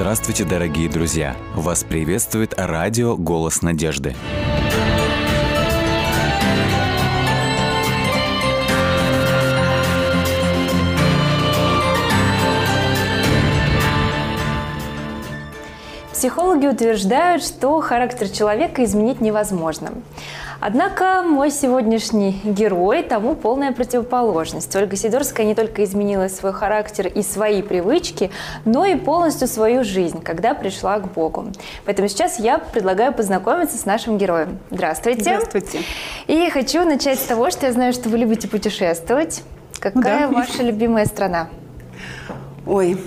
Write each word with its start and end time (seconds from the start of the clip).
Здравствуйте, 0.00 0.44
дорогие 0.44 0.88
друзья! 0.88 1.36
Вас 1.56 1.82
приветствует 1.82 2.54
радио 2.56 3.16
«Голос 3.16 3.62
надежды». 3.62 4.14
Психологи 16.12 16.68
утверждают, 16.68 17.42
что 17.42 17.80
характер 17.80 18.28
человека 18.28 18.84
изменить 18.84 19.20
невозможно. 19.20 19.90
Однако 20.60 21.22
мой 21.22 21.52
сегодняшний 21.52 22.40
герой 22.42 23.04
тому 23.04 23.36
полная 23.36 23.70
противоположность. 23.70 24.74
Ольга 24.74 24.96
Сидорская 24.96 25.46
не 25.46 25.54
только 25.54 25.84
изменила 25.84 26.26
свой 26.26 26.52
характер 26.52 27.06
и 27.06 27.22
свои 27.22 27.62
привычки, 27.62 28.32
но 28.64 28.84
и 28.84 28.96
полностью 28.96 29.46
свою 29.46 29.84
жизнь, 29.84 30.20
когда 30.20 30.54
пришла 30.54 30.98
к 30.98 31.12
Богу. 31.12 31.46
Поэтому 31.84 32.08
сейчас 32.08 32.40
я 32.40 32.58
предлагаю 32.58 33.12
познакомиться 33.12 33.78
с 33.78 33.84
нашим 33.86 34.18
героем. 34.18 34.58
Здравствуйте. 34.70 35.22
Здравствуйте. 35.22 35.80
И 36.26 36.50
хочу 36.50 36.84
начать 36.84 37.20
с 37.20 37.24
того, 37.24 37.50
что 37.50 37.66
я 37.66 37.72
знаю, 37.72 37.92
что 37.92 38.08
вы 38.08 38.18
любите 38.18 38.48
путешествовать. 38.48 39.44
Какая 39.78 40.26
Да. 40.26 40.34
ваша 40.34 40.64
любимая 40.64 41.06
страна? 41.06 41.48
Ой, 42.66 42.98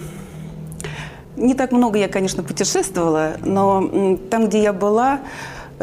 не 1.35 1.53
так 1.53 1.73
много 1.73 1.99
я, 1.99 2.07
конечно, 2.07 2.43
путешествовала, 2.43 3.33
но 3.43 4.17
там, 4.29 4.47
где 4.47 4.61
я 4.63 4.71
была, 4.71 5.19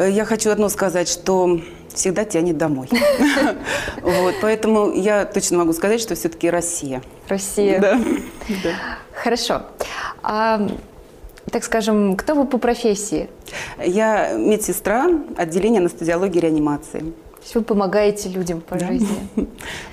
я 0.07 0.25
хочу 0.25 0.49
одно 0.51 0.69
сказать, 0.69 1.09
что 1.09 1.59
всегда 1.93 2.25
тянет 2.25 2.57
домой. 2.57 2.89
Вот, 4.01 4.35
поэтому 4.41 4.91
я 4.93 5.25
точно 5.25 5.59
могу 5.59 5.73
сказать, 5.73 5.99
что 6.01 6.15
все-таки 6.15 6.49
Россия. 6.49 7.01
Россия. 7.27 7.79
Да. 7.79 7.99
Да. 8.63 8.73
Хорошо. 9.13 9.63
А, 10.23 10.67
так 11.51 11.63
скажем, 11.63 12.15
кто 12.15 12.35
вы 12.35 12.45
по 12.45 12.57
профессии? 12.57 13.29
Я 13.83 14.33
медсестра 14.33 15.07
отделения 15.37 15.79
анестезиологии 15.79 16.37
и 16.37 16.41
реанимации. 16.41 16.99
То 16.99 17.43
есть 17.43 17.55
вы 17.55 17.61
помогаете 17.61 18.29
людям 18.29 18.61
по 18.61 18.79
жизни. 18.79 19.07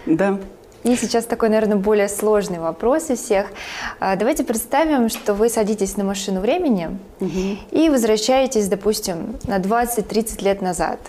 Да. 0.07 0.39
И 0.87 0.95
сейчас 0.95 1.25
такой, 1.25 1.49
наверное, 1.49 1.77
более 1.77 2.09
сложный 2.09 2.61
вопрос 2.61 3.11
из 3.11 3.19
всех. 3.19 3.49
А, 3.99 4.15
Давайте 4.15 4.45
представим, 4.45 5.09
что 5.09 5.35
вы 5.35 5.49
садитесь 5.49 5.97
на 5.97 6.05
машину 6.05 6.41
времени 6.41 6.97
и 7.73 7.91
возвращаетесь, 7.91 8.69
допустим, 8.69 9.37
на 9.49 9.59
20-30 9.59 10.45
лет 10.45 10.63
назад. 10.63 11.01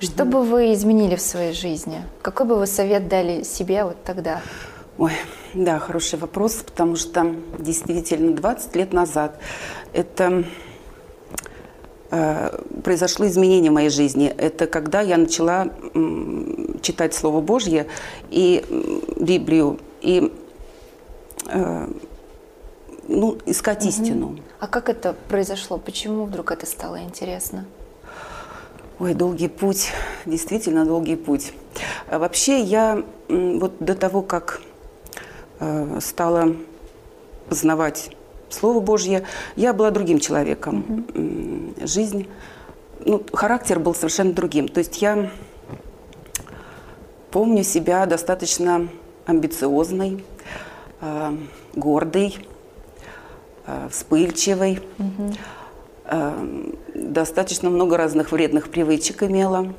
Что 0.00 0.24
бы 0.24 0.42
вы 0.42 0.72
изменили 0.72 1.16
в 1.16 1.20
своей 1.20 1.52
жизни? 1.52 2.00
Какой 2.22 2.46
бы 2.46 2.56
вы 2.56 2.66
совет 2.66 3.08
дали 3.08 3.42
себе 3.42 3.84
вот 3.84 4.02
тогда? 4.04 4.40
Ой, 4.96 5.12
да, 5.52 5.78
хороший 5.78 6.18
вопрос, 6.18 6.54
потому 6.54 6.96
что 6.96 7.34
действительно 7.58 8.34
20 8.34 8.74
лет 8.74 8.94
назад 8.94 9.38
это 9.92 10.44
произошло 12.82 13.26
изменение 13.26 13.70
в 13.70 13.74
моей 13.74 13.90
жизни. 13.90 14.26
Это 14.28 14.66
когда 14.66 15.00
я 15.00 15.16
начала 15.16 15.68
читать 16.82 17.14
Слово 17.14 17.40
Божье 17.40 17.86
и 18.30 18.64
Библию, 19.16 19.78
и 20.00 20.32
э, 21.46 21.88
ну, 23.06 23.38
искать 23.46 23.84
истину. 23.86 24.38
А 24.58 24.66
как 24.66 24.88
это 24.88 25.14
произошло? 25.28 25.78
Почему 25.78 26.24
вдруг 26.24 26.50
это 26.50 26.66
стало 26.66 27.00
интересно? 27.02 27.66
Ой, 28.98 29.14
долгий 29.14 29.48
путь, 29.48 29.92
действительно 30.26 30.84
долгий 30.84 31.16
путь. 31.16 31.52
А 32.08 32.18
вообще 32.18 32.60
я 32.60 33.02
вот 33.28 33.72
до 33.80 33.94
того, 33.94 34.22
как 34.22 34.60
э, 35.58 35.98
стала 36.00 36.54
познавать 37.48 38.14
Слово 38.50 38.80
Божье, 38.80 39.24
я 39.56 39.72
была 39.72 39.90
другим 39.90 40.18
человеком. 40.18 41.06
М, 41.14 41.74
Жизнь, 41.86 42.28
ну, 43.04 43.22
характер 43.32 43.78
был 43.78 43.94
совершенно 43.94 44.32
другим. 44.32 44.68
То 44.68 44.78
есть 44.78 45.00
я 45.00 45.30
помню 47.30 47.62
себя 47.62 48.04
достаточно 48.06 48.88
амбициозной, 49.24 50.24
э, 51.00 51.36
гордой, 51.74 52.36
э, 53.66 53.88
вспыльчивой. 53.90 54.80
Э, 56.04 56.72
достаточно 56.94 57.70
много 57.70 57.96
разных 57.96 58.32
вредных 58.32 58.68
привычек 58.68 59.22
имела. 59.22 59.72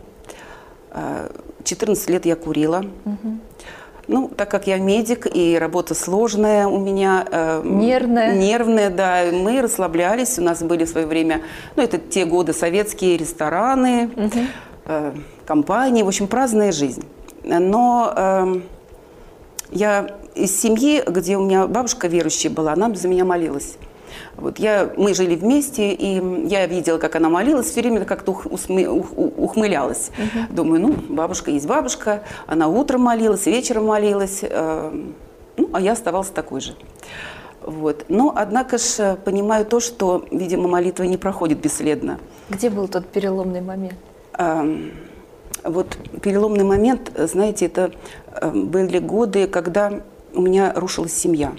Э, 0.91 1.29
14 1.65 2.09
лет 2.09 2.25
я 2.25 2.35
курила. 2.35 2.85
Ну, 4.07 4.29
так 4.35 4.49
как 4.49 4.67
я 4.67 4.77
медик 4.77 5.27
и 5.33 5.57
работа 5.57 5.93
сложная 5.93 6.67
у 6.67 6.79
меня. 6.79 7.25
э, 7.31 7.61
Нервная. 7.63 8.35
Нервная, 8.35 8.89
да. 8.89 9.23
Мы 9.31 9.61
расслаблялись. 9.61 10.39
У 10.39 10.41
нас 10.43 10.61
были 10.63 10.85
в 10.85 10.89
свое 10.89 11.05
время, 11.07 11.41
ну, 11.75 11.83
это 11.83 11.97
те 11.97 12.25
годы 12.25 12.53
советские 12.53 13.17
рестораны, 13.17 14.09
э, 14.85 15.13
компании. 15.45 16.03
В 16.03 16.07
общем, 16.07 16.27
праздная 16.27 16.71
жизнь. 16.71 17.05
Но 17.43 18.13
э, 18.15 18.61
я 19.71 20.07
из 20.35 20.59
семьи, 20.59 21.03
где 21.05 21.37
у 21.37 21.43
меня 21.45 21.67
бабушка 21.67 22.07
верующая 22.07 22.49
была, 22.51 22.73
она 22.73 22.93
за 22.93 23.07
меня 23.07 23.25
молилась. 23.25 23.77
Вот 24.37 24.59
я, 24.59 24.89
мы 24.97 25.13
жили 25.13 25.35
вместе, 25.35 25.93
и 25.93 26.47
я 26.47 26.65
видела, 26.67 26.97
как 26.97 27.15
она 27.15 27.29
молилась, 27.29 27.67
все 27.67 27.81
время 27.81 28.05
как-то 28.05 28.31
ух- 28.31 28.45
усмы- 28.45 28.85
ух- 28.87 29.13
ухмылялась. 29.15 30.11
Думаю, 30.49 30.81
ну, 30.81 30.93
бабушка 31.09 31.51
есть 31.51 31.67
бабушка, 31.67 32.23
она 32.47 32.67
утром 32.67 33.01
молилась, 33.01 33.45
вечером 33.45 33.85
молилась, 33.85 34.39
э, 34.43 34.91
ну, 35.57 35.69
а 35.73 35.81
я 35.81 35.91
оставалась 35.93 36.29
такой 36.29 36.61
же. 36.61 36.75
Вот. 37.63 38.05
Но, 38.09 38.33
однако 38.35 38.77
же, 38.77 39.17
понимаю 39.23 39.65
то, 39.65 39.79
что, 39.79 40.25
видимо, 40.31 40.67
молитва 40.67 41.03
не 41.03 41.17
проходит 41.17 41.59
бесследно. 41.59 42.19
Где 42.49 42.69
был 42.69 42.87
тот 42.87 43.05
переломный 43.07 43.61
момент? 43.61 43.95
Эм, 44.37 44.91
Вот 45.63 45.95
переломный 46.23 46.63
момент, 46.63 47.11
э, 47.15 47.27
знаете, 47.27 47.65
это 47.67 47.91
э, 48.41 48.49
были 48.49 48.97
годы, 48.97 49.45
когда 49.47 50.01
у 50.33 50.41
меня 50.41 50.73
рушилась 50.75 51.13
семья. 51.13 51.51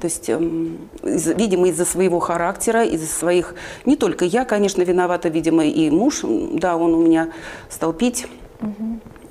То 0.00 0.04
есть, 0.04 0.28
эм, 0.28 0.78
видимо, 1.02 1.68
из-за 1.68 1.84
своего 1.84 2.18
характера, 2.20 2.84
из-за 2.84 3.06
своих... 3.06 3.54
Не 3.84 3.96
только 3.96 4.24
я, 4.24 4.44
конечно, 4.44 4.82
виновата, 4.82 5.28
видимо, 5.28 5.64
и 5.64 5.90
муж, 5.90 6.20
да, 6.22 6.76
он 6.76 6.94
у 6.94 7.02
меня 7.02 7.32
стал 7.68 7.92
пить. 7.92 8.26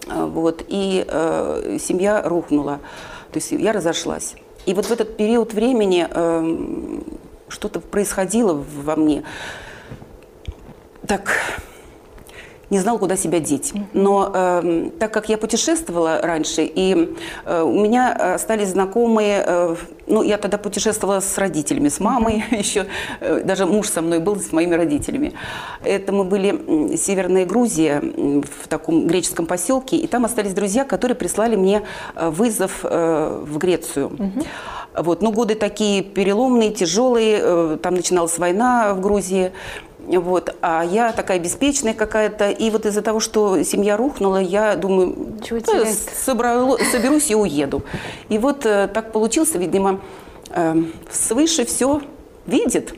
А, 0.08 0.26
Вот, 0.26 0.66
и 0.68 1.06
э, 1.08 1.78
семья 1.80 2.22
рухнула. 2.24 2.80
То 3.32 3.38
есть 3.38 3.52
я 3.52 3.72
разошлась. 3.72 4.36
И 4.66 4.74
вот 4.74 4.86
в 4.86 4.92
этот 4.92 5.18
период 5.18 5.54
времени 5.54 6.08
эм, 6.10 7.04
что-то 7.48 7.80
происходило 7.80 8.54
во 8.84 8.96
мне. 8.96 9.24
Так, 11.08 11.32
не 12.70 12.80
знала, 12.80 12.98
куда 12.98 13.16
себя 13.16 13.40
деть. 13.40 13.74
Но 13.94 14.32
эм, 14.34 14.92
так 14.92 15.14
как 15.14 15.30
я 15.30 15.38
путешествовала 15.38 16.22
раньше, 16.22 16.64
и 16.64 17.16
э, 17.46 17.62
у 17.62 17.80
меня 17.80 18.36
остались 18.36 18.70
знакомые, 18.70 19.44
э, 19.46 19.76
ну, 20.08 20.24
я 20.24 20.38
тогда 20.38 20.58
путешествовала 20.58 21.20
с 21.20 21.38
родителями, 21.38 21.90
с 21.90 22.00
мамой 22.00 22.44
еще, 22.52 22.86
э, 23.20 23.42
даже 23.44 23.66
муж 23.66 23.90
со 23.90 24.02
мной 24.02 24.20
был 24.20 24.40
с 24.40 24.52
моими 24.52 24.76
родителями. 24.76 25.34
Это 25.84 26.12
мы 26.12 26.24
были 26.24 26.50
м, 26.50 26.98
Северная 26.98 27.46
Грузия, 27.46 28.02
м, 28.02 28.44
в 28.44 28.68
таком 28.68 29.08
греческом 29.08 29.46
поселке, 29.46 29.98
и 29.98 30.08
там 30.08 30.26
остались 30.26 30.54
друзья, 30.54 30.86
которые 30.86 31.16
прислали 31.16 31.56
мне 31.56 31.82
э, 32.16 32.30
вызов 32.30 32.82
э, 32.84 33.44
в 33.46 33.58
Грецию. 33.58 34.12
Вот, 34.96 35.22
ну, 35.22 35.32
годы 35.32 35.56
такие 35.56 36.02
переломные, 36.02 36.72
тяжелые, 36.72 37.40
э, 37.42 37.78
там 37.82 37.96
начиналась 37.96 38.38
война 38.38 38.94
в 38.94 39.02
Грузии. 39.02 39.52
Вот. 40.18 40.56
А 40.62 40.84
я 40.84 41.12
такая 41.12 41.40
беспечная 41.40 41.94
какая-то. 41.94 42.50
И 42.50 42.70
вот 42.72 42.86
из-за 42.86 43.02
того, 43.02 43.20
что 43.20 43.62
семья 43.64 43.96
рухнула, 43.98 44.38
я 44.38 44.76
думаю, 44.76 45.16
«Да, 45.40 45.46
терять-то?» 45.46 45.86
собрало- 46.26 46.84
соберусь 46.92 47.30
и 47.30 47.36
уеду. 47.36 47.84
И 48.30 48.38
вот 48.38 48.66
э, 48.66 48.88
так 48.88 49.12
получилось, 49.12 49.54
видимо, 49.54 50.02
э, 50.50 50.76
свыше 51.12 51.66
все 51.66 52.02
видит 52.48 52.94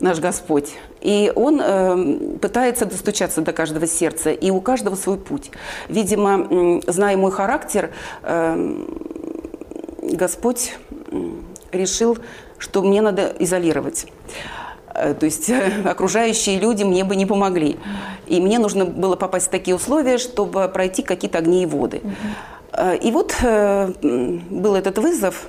наш 0.00 0.20
Господь. 0.20 0.72
И 1.00 1.32
Он 1.34 1.60
э, 1.60 2.38
пытается 2.40 2.86
достучаться 2.86 3.40
до 3.40 3.52
каждого 3.52 3.86
сердца, 3.86 4.30
и 4.30 4.50
у 4.50 4.60
каждого 4.60 4.94
свой 4.94 5.18
путь. 5.18 5.50
Видимо, 5.88 6.80
зная 6.86 7.16
мой 7.16 7.32
характер, 7.32 7.90
э, 8.22 8.84
Господь 10.00 10.76
решил, 11.72 12.18
что 12.58 12.82
мне 12.82 13.02
надо 13.02 13.34
изолировать. 13.40 14.06
Э, 14.94 15.14
То 15.14 15.26
есть 15.26 15.48
э, 15.50 15.82
окружающие 15.84 16.58
люди 16.58 16.84
мне 16.84 17.04
бы 17.04 17.16
не 17.16 17.26
помогли. 17.26 17.76
И 18.26 18.40
мне 18.40 18.58
нужно 18.58 18.84
было 18.84 19.16
попасть 19.16 19.48
в 19.48 19.50
такие 19.50 19.74
условия, 19.74 20.18
чтобы 20.18 20.68
пройти 20.68 21.02
какие-то 21.02 21.38
огни 21.38 21.62
и 21.62 21.66
воды. 21.66 22.00
Э, 22.72 22.96
И 22.96 23.10
вот 23.10 23.34
был 23.42 24.74
этот 24.74 24.98
вызов. 24.98 25.48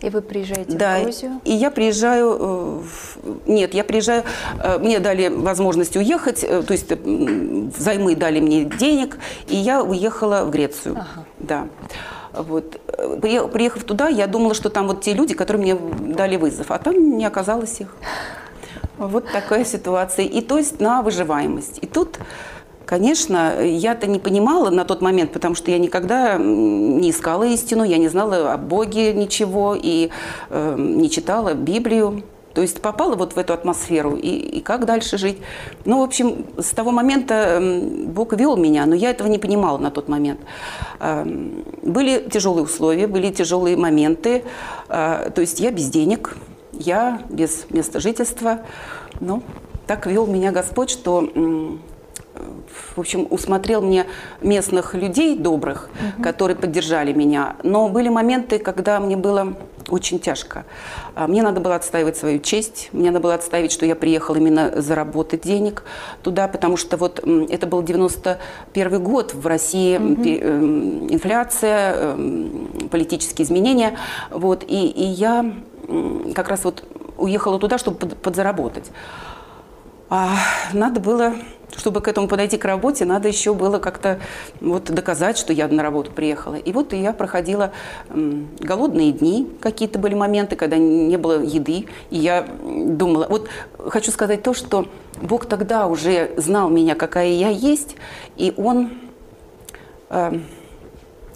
И 0.00 0.10
вы 0.10 0.20
приезжаете 0.20 0.72
Да, 0.72 0.98
в 0.98 1.02
Грузию? 1.04 1.40
и 1.44 1.52
я 1.52 1.70
приезжаю, 1.70 2.82
нет, 3.46 3.72
я 3.72 3.84
приезжаю, 3.84 4.24
мне 4.80 4.98
дали 4.98 5.28
возможность 5.28 5.96
уехать, 5.96 6.40
то 6.40 6.72
есть 6.72 6.90
взаймы 6.90 8.16
дали 8.16 8.40
мне 8.40 8.64
денег, 8.64 9.18
и 9.46 9.54
я 9.54 9.80
уехала 9.80 10.44
в 10.44 10.50
Грецию. 10.50 10.96
Ага. 10.96 11.24
Да. 11.38 11.68
Вот. 12.32 12.80
Приехав 13.20 13.84
туда, 13.84 14.08
я 14.08 14.26
думала, 14.26 14.54
что 14.54 14.70
там 14.70 14.88
вот 14.88 15.02
те 15.02 15.14
люди, 15.14 15.34
которые 15.34 15.62
мне 15.62 16.14
дали 16.14 16.36
вызов, 16.36 16.72
а 16.72 16.78
там 16.78 17.16
не 17.16 17.24
оказалось 17.24 17.80
их. 17.80 17.94
Вот 19.08 19.30
такая 19.32 19.64
ситуация. 19.64 20.26
И 20.26 20.40
то 20.40 20.58
есть 20.58 20.80
на 20.80 21.02
выживаемость. 21.02 21.78
И 21.82 21.86
тут 21.86 22.18
Конечно, 22.84 23.62
я-то 23.62 24.06
не 24.06 24.18
понимала 24.18 24.68
на 24.68 24.84
тот 24.84 25.00
момент, 25.00 25.32
потому 25.32 25.54
что 25.54 25.70
я 25.70 25.78
никогда 25.78 26.36
не 26.36 27.08
искала 27.10 27.44
истину, 27.44 27.84
я 27.84 27.96
не 27.96 28.08
знала 28.08 28.52
о 28.52 28.58
Боге 28.58 29.14
ничего 29.14 29.74
и 29.80 30.10
э, 30.50 30.74
не 30.76 31.08
читала 31.08 31.54
Библию. 31.54 32.22
То 32.54 32.60
есть 32.60 32.82
попала 32.82 33.14
вот 33.14 33.32
в 33.32 33.38
эту 33.38 33.54
атмосферу, 33.54 34.14
и, 34.14 34.28
и 34.28 34.60
как 34.60 34.84
дальше 34.84 35.16
жить. 35.16 35.38
Ну, 35.86 36.00
в 36.00 36.02
общем, 36.02 36.44
с 36.58 36.70
того 36.70 36.90
момента 36.90 37.58
Бог 38.08 38.34
вел 38.34 38.58
меня, 38.58 38.84
но 38.84 38.94
я 38.94 39.10
этого 39.10 39.28
не 39.28 39.38
понимала 39.38 39.78
на 39.78 39.90
тот 39.90 40.08
момент. 40.08 40.40
Эм, 41.00 41.64
были 41.82 42.28
тяжелые 42.30 42.64
условия, 42.64 43.06
были 43.06 43.30
тяжелые 43.30 43.76
моменты. 43.78 44.44
Э, 44.88 45.30
то 45.34 45.40
есть 45.40 45.60
я 45.60 45.70
без 45.70 45.88
денег, 45.88 46.36
я 46.72 47.22
без 47.28 47.66
места 47.70 48.00
жительства. 48.00 48.60
Ну, 49.20 49.42
так 49.86 50.06
вел 50.06 50.26
меня 50.26 50.52
Господь, 50.52 50.90
что 50.90 51.28
в 52.94 52.98
общем, 52.98 53.26
усмотрел 53.30 53.82
мне 53.82 54.06
местных 54.40 54.94
людей 54.94 55.36
добрых, 55.36 55.90
угу. 56.16 56.22
которые 56.22 56.56
поддержали 56.56 57.12
меня. 57.12 57.56
Но 57.62 57.88
были 57.88 58.08
моменты, 58.08 58.58
когда 58.58 59.00
мне 59.00 59.16
было 59.16 59.54
очень 59.88 60.18
тяжко. 60.18 60.64
А, 61.14 61.26
мне 61.26 61.42
надо 61.42 61.60
было 61.60 61.74
отстаивать 61.74 62.16
свою 62.16 62.38
честь, 62.38 62.88
мне 62.92 63.10
надо 63.10 63.22
было 63.22 63.34
отставить, 63.34 63.72
что 63.72 63.84
я 63.84 63.94
приехала 63.96 64.36
именно 64.36 64.80
заработать 64.80 65.42
денег 65.42 65.84
туда, 66.22 66.48
потому 66.48 66.76
что 66.76 66.96
вот 66.96 67.22
это 67.50 67.66
был 67.66 67.82
91 67.82 69.02
год, 69.02 69.34
в 69.34 69.46
России 69.46 69.96
угу. 69.96 70.22
инфляция, 71.12 71.94
эм, 71.94 72.88
политические 72.90 73.44
изменения, 73.44 73.98
вот, 74.30 74.64
и, 74.66 74.86
и 74.86 75.04
я 75.04 75.52
как 76.34 76.48
раз 76.48 76.64
вот 76.64 76.84
уехала 77.16 77.58
туда, 77.58 77.78
чтобы 77.78 78.06
подзаработать. 78.16 78.90
А 80.08 80.30
надо 80.72 81.00
было 81.00 81.34
чтобы 81.76 82.00
к 82.00 82.08
этому 82.08 82.28
подойти 82.28 82.58
к 82.58 82.64
работе, 82.64 83.04
надо 83.04 83.28
еще 83.28 83.54
было 83.54 83.78
как-то 83.78 84.20
вот 84.60 84.84
доказать, 84.84 85.38
что 85.38 85.52
я 85.52 85.68
на 85.68 85.82
работу 85.82 86.10
приехала. 86.10 86.54
И 86.54 86.72
вот 86.72 86.92
я 86.92 87.12
проходила 87.12 87.72
голодные 88.10 89.12
дни, 89.12 89.48
какие-то 89.60 89.98
были 89.98 90.14
моменты, 90.14 90.56
когда 90.56 90.76
не 90.76 91.16
было 91.16 91.42
еды, 91.42 91.86
и 92.10 92.18
я 92.18 92.46
думала, 92.62 93.26
вот 93.28 93.48
хочу 93.88 94.10
сказать 94.10 94.42
то, 94.42 94.54
что 94.54 94.86
Бог 95.20 95.46
тогда 95.46 95.86
уже 95.86 96.32
знал 96.36 96.68
меня, 96.68 96.94
какая 96.94 97.28
я 97.28 97.48
есть, 97.48 97.96
и 98.36 98.52
Он, 98.56 98.90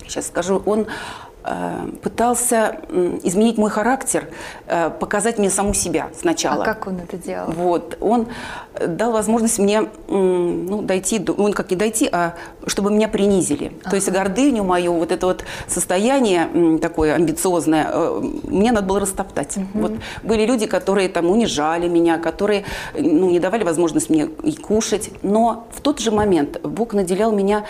сейчас 0.06 0.26
скажу, 0.26 0.62
Он 0.66 0.86
пытался 2.02 2.80
изменить 3.22 3.58
мой 3.58 3.70
характер, 3.70 4.28
э, 4.66 4.90
показать 4.90 5.38
мне 5.38 5.50
саму 5.50 5.74
себя 5.74 6.08
сначала. 6.18 6.62
А 6.62 6.64
как 6.64 6.86
он 6.86 6.98
это 6.98 7.16
делал? 7.16 7.50
Вот. 7.52 7.96
Он 8.00 8.26
дал 8.86 9.12
возможность 9.12 9.58
мне 9.58 9.88
ну, 10.08 10.82
дойти, 10.82 11.24
он 11.36 11.52
как 11.52 11.70
не 11.70 11.76
дойти, 11.76 12.08
а 12.10 12.34
чтобы 12.66 12.90
меня 12.90 13.08
принизили. 13.08 13.72
Ага. 13.80 13.90
То 13.90 13.96
есть 13.96 14.10
гордыню 14.10 14.64
мою, 14.64 14.94
вот 14.94 15.12
это 15.12 15.26
вот 15.26 15.44
состояние 15.66 16.78
такое 16.78 17.14
амбициозное, 17.14 17.88
э, 17.92 18.20
мне 18.44 18.72
надо 18.72 18.86
было 18.86 19.00
растоптать. 19.00 19.56
Угу. 19.56 19.66
Вот 19.74 19.92
были 20.22 20.46
люди, 20.46 20.66
которые 20.66 21.08
там 21.08 21.30
унижали 21.30 21.88
меня, 21.88 22.18
которые 22.18 22.64
ну, 22.94 23.30
не 23.30 23.40
давали 23.40 23.64
возможность 23.64 24.10
мне 24.10 24.28
и 24.42 24.52
кушать. 24.52 25.10
Но 25.22 25.66
в 25.72 25.80
тот 25.80 25.98
же 26.00 26.10
момент 26.10 26.60
Бог 26.62 26.94
наделял 26.94 27.32
меня 27.32 27.64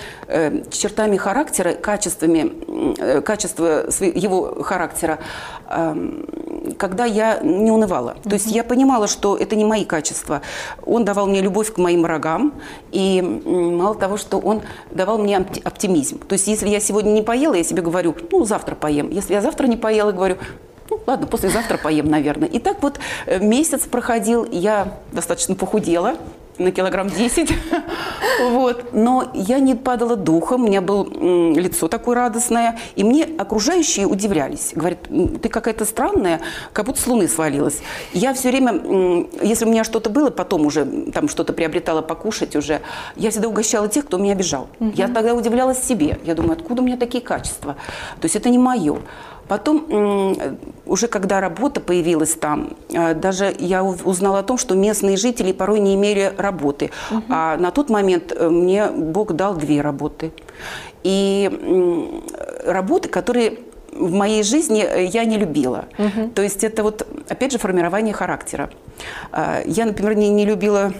чертами 0.71 1.17
характера, 1.17 1.73
качествами, 1.73 2.53
э, 2.99 3.21
качества 3.21 3.87
его 4.01 4.63
характера, 4.63 5.19
когда 6.79 7.05
я 7.05 7.41
не 7.43 7.71
унывала. 7.71 8.17
То 8.23 8.35
есть 8.35 8.47
я 8.47 8.63
понимала, 8.63 9.09
что 9.09 9.37
это 9.37 9.57
не 9.57 9.65
мои 9.65 9.85
качества. 9.85 10.43
Он 10.85 11.05
давал 11.05 11.27
мне 11.27 11.41
любовь 11.41 11.73
к 11.73 11.79
моим 11.79 12.03
врагам, 12.03 12.26
и 12.93 13.23
мало 13.23 13.95
того, 13.95 14.17
что 14.17 14.39
он 14.39 14.63
давал 14.91 15.19
мне 15.19 15.37
оптимизм. 15.37 16.19
То 16.19 16.35
есть 16.35 16.47
если 16.47 16.69
я 16.69 16.81
сегодня 16.81 17.11
не 17.11 17.23
поела, 17.23 17.55
я 17.55 17.65
себе 17.65 17.83
говорю, 17.83 18.15
ну, 18.31 18.45
завтра 18.45 18.75
поем. 18.75 19.11
Если 19.11 19.35
я 19.35 19.41
завтра 19.41 19.67
не 19.67 19.77
поела, 19.77 20.13
говорю, 20.13 20.37
ну, 20.91 21.01
ладно, 21.07 21.27
послезавтра 21.27 21.79
поем, 21.79 22.09
наверное. 22.09 22.49
И 22.49 22.59
так 22.59 22.83
вот 22.83 22.99
э, 23.27 23.39
месяц 23.39 23.83
проходил, 23.83 24.47
я 24.51 24.99
достаточно 25.13 25.55
похудела, 25.55 26.17
на 26.59 26.73
килограмм 26.73 27.09
10. 27.09 27.53
вот. 28.51 28.93
Но 28.93 29.31
я 29.35 29.59
не 29.59 29.75
падала 29.75 30.17
духом, 30.17 30.65
у 30.65 30.67
меня 30.67 30.81
было 30.81 31.05
лицо 31.55 31.89
такое 31.89 32.17
радостное. 32.17 32.79
И 32.95 33.05
мне 33.05 33.25
окружающие 33.39 34.07
удивлялись. 34.07 34.73
Говорят, 34.75 35.01
ты 35.43 35.49
какая-то 35.49 35.85
странная, 35.85 36.41
как 36.73 36.87
будто 36.87 37.01
с 37.01 37.07
луны 37.07 37.29
свалилась. 37.29 37.81
Я 38.13 38.35
все 38.35 38.51
время, 38.51 39.27
если 39.43 39.65
у 39.65 39.69
меня 39.69 39.85
что-то 39.85 40.11
было, 40.11 40.31
потом 40.31 40.67
уже 40.67 40.85
там 41.13 41.29
что-то 41.29 41.53
приобретала 41.53 42.03
покушать 42.03 42.57
уже, 42.57 42.81
я 43.17 43.31
всегда 43.31 43.49
угощала 43.49 43.89
тех, 43.89 44.07
кто 44.07 44.19
меня 44.19 44.33
обижал. 44.33 44.69
Угу. 44.81 44.93
Я 44.95 45.09
тогда 45.09 45.35
удивлялась 45.35 45.83
себе. 45.83 46.19
Я 46.25 46.35
думаю, 46.35 46.53
откуда 46.53 46.83
у 46.83 46.85
меня 46.85 46.97
такие 46.97 47.23
качества? 47.23 47.77
То 48.21 48.25
есть 48.25 48.37
это 48.37 48.49
не 48.49 48.59
мое. 48.59 48.99
Потом, 49.49 50.37
уже 50.87 51.09
когда 51.09 51.41
работа 51.41 51.81
появилась 51.81 52.35
там, 52.35 52.77
э, 52.91 53.15
даже 53.15 53.55
я 53.59 53.85
узнала 53.85 54.41
о 54.41 54.43
том, 54.43 54.59
что 54.59 54.75
местные 54.75 55.17
жители 55.17 55.53
порой 55.53 55.81
не 55.81 55.95
имели 55.95 56.33
работы. 56.37 56.91
Угу. 57.11 57.23
А 57.29 57.57
на 57.57 57.71
тот 57.71 57.91
момент 57.91 58.33
э, 58.33 58.49
мне 58.49 58.87
Бог 58.87 59.33
дал 59.35 59.55
две 59.55 59.81
работы. 59.81 60.33
И 61.05 61.51
работы, 62.65 63.09
которые 63.09 63.59
в 63.93 64.13
моей 64.13 64.43
жизни 64.43 64.83
э, 64.83 65.05
я 65.05 65.25
не 65.25 65.39
любила. 65.39 65.85
Угу. 65.99 66.31
То 66.35 66.43
есть 66.43 66.65
это 66.65 66.83
вот, 66.83 67.07
опять 67.29 67.53
же, 67.53 67.59
формирование 67.59 68.15
характера. 68.15 68.71
Я, 69.67 69.85
например, 69.85 70.17
не, 70.17 70.31
не 70.31 70.47
любила 70.47 70.93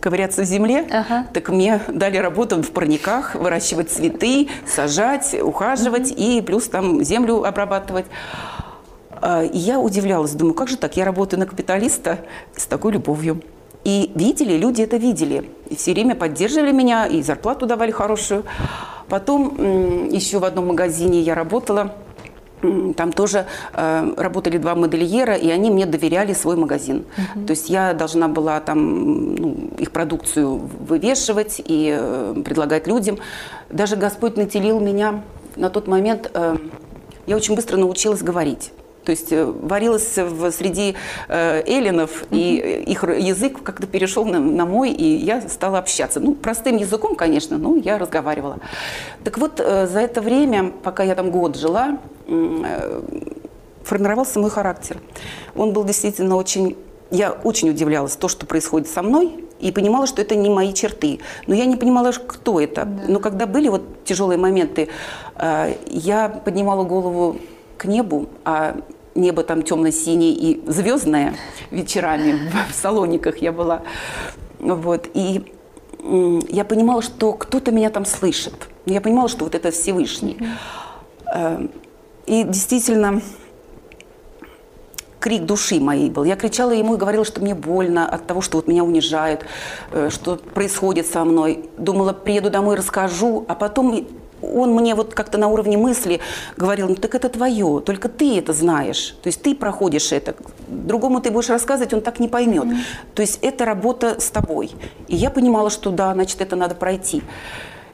ковыряться 0.00 0.42
в 0.42 0.44
земле, 0.44 0.86
ага. 0.90 1.26
так 1.32 1.48
мне 1.48 1.80
дали 1.88 2.16
работу 2.16 2.62
в 2.62 2.70
парниках, 2.70 3.34
выращивать 3.34 3.90
цветы, 3.90 4.48
сажать, 4.66 5.34
ухаживать 5.40 6.10
угу. 6.12 6.20
и 6.20 6.40
плюс 6.40 6.68
там 6.68 7.02
землю 7.02 7.44
обрабатывать. 7.44 8.06
А, 9.20 9.42
и 9.42 9.58
я 9.58 9.78
удивлялась, 9.78 10.32
думаю, 10.32 10.54
как 10.54 10.68
же 10.68 10.76
так, 10.76 10.96
я 10.96 11.04
работаю 11.04 11.40
на 11.40 11.46
капиталиста 11.46 12.18
с 12.56 12.66
такой 12.66 12.92
любовью. 12.92 13.42
И 13.84 14.10
видели, 14.14 14.56
люди 14.56 14.82
это 14.82 14.96
видели. 14.96 15.50
И 15.68 15.76
все 15.76 15.92
время 15.92 16.14
поддерживали 16.14 16.72
меня, 16.72 17.06
и 17.06 17.22
зарплату 17.22 17.66
давали 17.66 17.90
хорошую. 17.90 18.44
Потом 19.08 20.08
еще 20.08 20.38
в 20.38 20.44
одном 20.44 20.68
магазине 20.68 21.20
я 21.20 21.34
работала– 21.34 21.94
там 22.96 23.12
тоже 23.12 23.46
э, 23.72 24.14
работали 24.16 24.58
два 24.58 24.74
модельера, 24.74 25.34
и 25.34 25.50
они 25.50 25.70
мне 25.70 25.86
доверяли 25.86 26.32
свой 26.32 26.56
магазин. 26.56 27.04
Угу. 27.16 27.46
То 27.46 27.50
есть 27.50 27.70
я 27.70 27.94
должна 27.94 28.28
была 28.28 28.60
там 28.60 29.34
ну, 29.34 29.56
их 29.78 29.90
продукцию 29.90 30.56
вывешивать 30.88 31.60
и 31.64 31.96
э, 31.98 32.34
предлагать 32.44 32.86
людям. 32.86 33.18
Даже 33.70 33.96
Господь 33.96 34.36
наделил 34.36 34.80
меня 34.80 35.22
на 35.56 35.70
тот 35.70 35.86
момент, 35.86 36.30
э, 36.34 36.56
я 37.26 37.36
очень 37.36 37.54
быстро 37.54 37.76
научилась 37.76 38.22
говорить. 38.22 38.72
То 39.04 39.10
есть 39.10 39.32
э, 39.32 39.44
варилась 39.44 40.16
в, 40.16 40.50
среди 40.50 40.96
э, 41.28 41.62
эллинов, 41.66 42.22
mm-hmm. 42.22 42.36
и 42.38 42.82
их 42.90 43.02
язык 43.02 43.62
как-то 43.62 43.86
перешел 43.86 44.24
на, 44.24 44.40
на 44.40 44.66
мой, 44.66 44.90
и 44.90 45.16
я 45.16 45.40
стала 45.42 45.78
общаться. 45.78 46.20
Ну, 46.20 46.34
простым 46.34 46.76
языком, 46.76 47.14
конечно, 47.14 47.58
но 47.58 47.76
я 47.76 47.98
разговаривала. 47.98 48.58
Так 49.22 49.38
вот, 49.38 49.60
э, 49.60 49.86
за 49.86 50.00
это 50.00 50.20
время, 50.22 50.72
пока 50.82 51.02
я 51.02 51.14
там 51.14 51.30
год 51.30 51.56
жила, 51.56 51.98
формировался 53.84 54.40
мой 54.40 54.50
характер. 54.50 54.98
Он 55.54 55.72
был 55.72 55.84
действительно 55.84 56.36
очень... 56.36 56.76
Я 57.10 57.32
очень 57.32 57.70
удивлялась 57.70 58.16
то, 58.16 58.28
что 58.28 58.46
происходит 58.46 58.88
со 58.88 59.02
мной, 59.02 59.44
и 59.60 59.70
понимала, 59.72 60.06
что 60.06 60.20
это 60.20 60.34
не 60.34 60.50
мои 60.50 60.72
черты. 60.74 61.20
Но 61.46 61.54
я 61.54 61.64
не 61.64 61.76
понимала, 61.76 62.12
кто 62.12 62.60
это. 62.60 62.84
Да. 62.84 63.02
Но 63.08 63.20
когда 63.20 63.46
были 63.46 63.68
вот 63.68 64.04
тяжелые 64.04 64.38
моменты, 64.38 64.88
э, 65.36 65.74
я 65.86 66.28
поднимала 66.28 66.84
голову 66.84 67.36
к 67.78 67.84
небу, 67.84 68.28
а 68.44 68.76
небо 69.14 69.42
там 69.42 69.62
темно-синее 69.62 70.32
и 70.32 70.62
звездное 70.66 71.34
вечерами 71.70 72.50
в 72.70 72.74
салониках 72.74 73.38
я 73.38 73.52
была. 73.52 73.82
Вот. 74.58 75.08
И 75.14 75.52
я 76.48 76.64
понимала, 76.64 77.00
что 77.00 77.32
кто-то 77.32 77.70
меня 77.70 77.90
там 77.90 78.04
слышит. 78.04 78.54
Я 78.86 79.00
понимала, 79.00 79.28
что 79.28 79.44
вот 79.44 79.54
это 79.54 79.70
Всевышний. 79.70 80.36
Mm-hmm. 81.26 81.70
И 82.26 82.44
действительно, 82.44 83.20
крик 85.20 85.44
души 85.44 85.80
моей 85.80 86.10
был. 86.10 86.24
Я 86.24 86.36
кричала 86.36 86.72
ему 86.72 86.94
и 86.94 86.98
говорила, 86.98 87.24
что 87.24 87.40
мне 87.40 87.54
больно 87.54 88.06
от 88.06 88.26
того, 88.26 88.40
что 88.42 88.58
вот 88.58 88.68
меня 88.68 88.84
унижают, 88.84 89.46
э, 89.90 90.10
что 90.10 90.36
происходит 90.36 91.06
со 91.06 91.24
мной. 91.24 91.70
Думала, 91.78 92.12
приеду 92.12 92.50
домой, 92.50 92.76
расскажу, 92.76 93.44
а 93.48 93.54
потом 93.54 94.06
он 94.42 94.74
мне 94.74 94.94
вот 94.94 95.14
как-то 95.14 95.38
на 95.38 95.48
уровне 95.48 95.78
мысли 95.78 96.20
говорил, 96.58 96.88
ну 96.88 96.94
так 96.94 97.14
это 97.14 97.30
твое, 97.30 97.80
только 97.80 98.10
ты 98.10 98.38
это 98.38 98.52
знаешь. 98.52 99.16
То 99.22 99.28
есть 99.28 99.42
ты 99.42 99.54
проходишь 99.54 100.12
это. 100.12 100.34
Другому 100.68 101.22
ты 101.22 101.30
будешь 101.30 101.48
рассказывать, 101.48 101.94
он 101.94 102.02
так 102.02 102.20
не 102.20 102.28
поймет. 102.28 102.64
Mm-hmm. 102.64 103.14
То 103.14 103.22
есть 103.22 103.38
это 103.42 103.64
работа 103.64 104.20
с 104.20 104.28
тобой. 104.30 104.72
И 105.08 105.16
я 105.16 105.30
понимала, 105.30 105.70
что 105.70 105.90
да, 105.90 106.12
значит, 106.12 106.40
это 106.42 106.56
надо 106.56 106.74
пройти. 106.74 107.22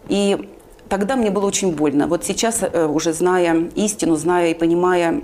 И 0.09 0.49
тогда 0.91 1.17
мне 1.17 1.31
было 1.31 1.47
очень 1.47 1.75
больно. 1.75 2.07
Вот 2.07 2.25
сейчас, 2.25 2.63
э, 2.63 2.87
уже 2.87 3.15
зная 3.15 3.71
истину, 3.77 4.17
зная 4.17 4.51
и 4.51 4.55
понимая 4.55 5.23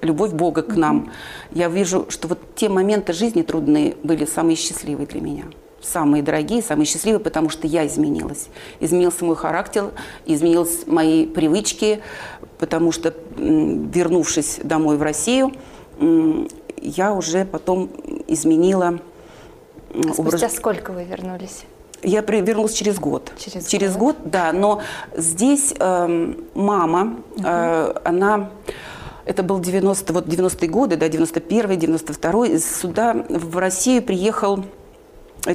любовь 0.00 0.32
Бога 0.32 0.62
к 0.62 0.76
нам, 0.76 1.10
я 1.50 1.68
вижу, 1.68 2.06
что 2.08 2.28
вот 2.28 2.38
те 2.54 2.68
моменты 2.68 3.12
жизни 3.12 3.42
трудные 3.42 3.96
были 4.02 4.24
самые 4.24 4.56
счастливые 4.56 5.06
для 5.06 5.20
меня. 5.20 5.44
Самые 5.82 6.22
дорогие, 6.22 6.62
самые 6.62 6.86
счастливые, 6.86 7.20
потому 7.20 7.50
что 7.50 7.66
я 7.66 7.86
изменилась. 7.86 8.48
Изменился 8.80 9.24
мой 9.24 9.36
характер, 9.36 9.90
изменились 10.26 10.86
мои 10.86 11.26
привычки, 11.26 12.00
потому 12.58 12.92
что, 12.92 13.14
вернувшись 13.36 14.60
домой 14.62 14.96
в 14.96 15.02
Россию, 15.02 15.52
я 16.80 17.12
уже 17.12 17.44
потом 17.44 17.90
изменила 18.26 18.98
Спустя 19.90 20.22
образ... 20.22 20.56
сколько 20.56 20.92
вы 20.92 21.04
вернулись? 21.04 21.64
Я 22.02 22.20
вернулась 22.20 22.74
через 22.74 22.98
год. 22.98 23.32
Через, 23.38 23.66
через 23.66 23.96
год? 23.96 24.16
год, 24.18 24.30
да. 24.30 24.52
Но 24.52 24.80
здесь 25.16 25.74
э, 25.78 26.34
мама, 26.54 27.16
э, 27.42 27.94
она 28.04 28.50
это 29.24 29.42
был 29.42 29.60
90, 29.60 30.12
вот 30.12 30.26
90-е 30.26 30.68
годы, 30.70 30.96
да, 30.96 31.06
91-й, 31.06 31.76
92-й, 31.76 32.58
сюда, 32.58 33.14
в 33.28 33.58
Россию 33.58 34.02
приехал 34.02 34.64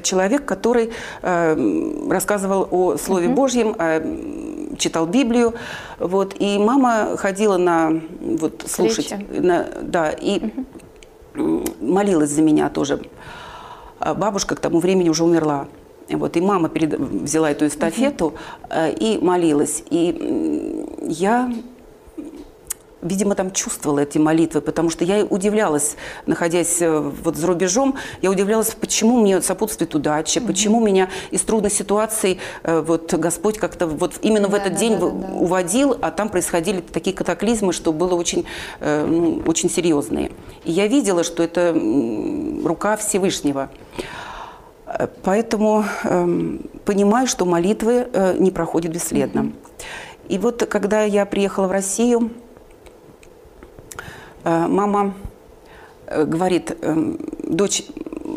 человек, 0.03 0.45
который 0.45 0.91
э, 1.21 2.07
рассказывал 2.09 2.67
о 2.69 2.97
Слове 2.97 3.27
uh-huh. 3.27 3.33
Божьем, 3.33 3.75
э, 3.77 4.75
читал 4.77 5.07
Библию, 5.07 5.53
вот, 5.99 6.35
и 6.37 6.57
мама 6.59 7.17
ходила 7.17 7.57
на, 7.57 8.01
вот, 8.21 8.63
слушать, 8.67 9.13
на, 9.29 9.67
да, 9.81 10.11
и 10.11 10.39
uh-huh. 11.33 11.75
молилась 11.81 12.29
за 12.29 12.41
меня 12.41 12.69
тоже. 12.69 13.01
А 13.99 14.13
бабушка 14.13 14.55
к 14.55 14.59
тому 14.59 14.79
времени 14.79 15.09
уже 15.09 15.23
умерла. 15.23 15.67
Вот, 16.09 16.35
и 16.37 16.41
мама 16.41 16.69
перед, 16.69 16.99
взяла 16.99 17.51
эту 17.51 17.67
эстафету 17.67 18.33
uh-huh. 18.69 18.97
и 18.99 19.23
молилась. 19.23 19.83
И 19.89 20.85
я 21.01 21.51
видимо, 23.03 23.35
там 23.35 23.51
чувствовала 23.51 23.99
эти 23.99 24.17
молитвы, 24.17 24.61
потому 24.61 24.89
что 24.89 25.05
я 25.05 25.25
удивлялась, 25.25 25.95
находясь 26.25 26.81
э, 26.81 26.99
вот 26.99 27.35
за 27.35 27.47
рубежом, 27.47 27.95
я 28.21 28.31
удивлялась, 28.31 28.75
почему 28.79 29.19
мне 29.19 29.41
сопутствует 29.41 29.93
удача, 29.93 30.39
mm-hmm. 30.39 30.47
почему 30.47 30.79
меня 30.79 31.09
из 31.31 31.41
трудной 31.41 31.71
ситуации 31.71 32.39
э, 32.63 32.81
вот 32.81 33.13
Господь 33.13 33.57
как-то 33.57 33.87
вот 33.87 34.13
именно 34.21 34.47
да, 34.47 34.51
в 34.51 34.55
этот 34.55 34.73
да, 34.73 34.79
день 34.79 34.93
да, 34.93 35.09
да, 35.09 35.27
да. 35.27 35.33
уводил, 35.35 35.97
а 36.01 36.11
там 36.11 36.29
происходили 36.29 36.81
такие 36.81 37.15
катаклизмы, 37.15 37.73
что 37.73 37.91
было 37.91 38.15
очень, 38.15 38.45
ну, 38.79 39.41
очень 39.45 39.69
серьезные. 39.69 40.31
И 40.63 40.71
я 40.71 40.87
видела, 40.87 41.23
что 41.23 41.43
это 41.43 41.73
рука 42.63 42.95
Всевышнего. 42.97 43.69
Поэтому 45.23 45.85
э, 46.03 46.57
понимаю, 46.85 47.27
что 47.27 47.45
молитвы 47.45 48.07
э, 48.11 48.37
не 48.37 48.51
проходят 48.51 48.91
бесследно. 48.91 49.51
И 50.29 50.37
вот 50.37 50.65
когда 50.65 51.03
я 51.03 51.25
приехала 51.25 51.67
в 51.67 51.71
Россию, 51.71 52.31
Э, 54.43 54.67
мама 54.67 55.13
э, 56.07 56.25
говорит, 56.25 56.75
э, 56.81 57.15
дочь, 57.43 57.83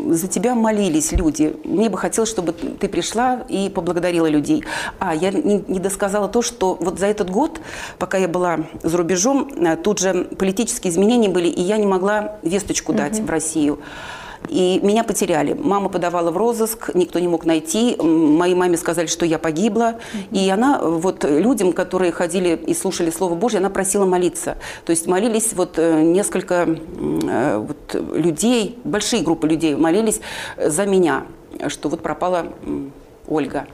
за 0.09 0.27
тебя 0.27 0.55
молились 0.55 1.11
люди. 1.11 1.55
Мне 1.63 1.89
бы 1.89 1.97
хотелось, 1.97 2.29
чтобы 2.29 2.51
ты 2.53 2.87
пришла 2.87 3.45
и 3.49 3.69
поблагодарила 3.69 4.27
людей. 4.27 4.63
А, 4.99 5.15
я 5.15 5.31
не, 5.31 5.63
не 5.67 5.79
досказала 5.79 6.27
то, 6.27 6.41
что 6.41 6.77
вот 6.79 6.99
за 6.99 7.07
этот 7.07 7.29
год, 7.29 7.59
пока 7.97 8.17
я 8.17 8.27
была 8.27 8.59
за 8.83 8.97
рубежом, 8.97 9.49
тут 9.83 9.99
же 9.99 10.25
политические 10.37 10.91
изменения 10.91 11.29
были, 11.29 11.47
и 11.47 11.61
я 11.61 11.77
не 11.77 11.87
могла 11.87 12.37
весточку 12.41 12.93
дать 12.93 13.19
угу. 13.19 13.27
в 13.27 13.29
Россию. 13.29 13.79
И 14.49 14.79
меня 14.81 15.03
потеряли. 15.03 15.53
Мама 15.53 15.89
подавала 15.89 16.31
в 16.31 16.37
розыск, 16.37 16.91
никто 16.93 17.19
не 17.19 17.27
мог 17.27 17.45
найти. 17.45 17.95
Моей 17.99 18.55
маме 18.55 18.77
сказали, 18.77 19.07
что 19.07 19.25
я 19.25 19.39
погибла. 19.39 19.95
И 20.31 20.49
она 20.49 20.79
вот 20.81 21.23
людям, 21.23 21.73
которые 21.73 22.11
ходили 22.11 22.55
и 22.55 22.73
слушали 22.73 23.09
Слово 23.09 23.35
Божье, 23.35 23.59
она 23.59 23.69
просила 23.69 24.05
молиться. 24.05 24.57
То 24.85 24.91
есть 24.91 25.07
молились 25.07 25.53
вот 25.53 25.77
э, 25.77 26.01
несколько 26.01 26.67
э, 26.67 27.57
вот 27.57 28.01
людей, 28.13 28.79
большие 28.83 29.23
группы 29.23 29.47
людей 29.47 29.75
молились 29.75 30.21
за 30.57 30.85
меня, 30.85 31.25
что 31.67 31.89
вот 31.89 32.01
пропала 32.01 32.47
Ольга. 33.27 33.67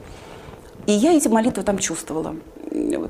И 0.86 0.92
я 0.92 1.14
эти 1.14 1.28
молитвы 1.28 1.64
там 1.64 1.78
чувствовала 1.78 2.36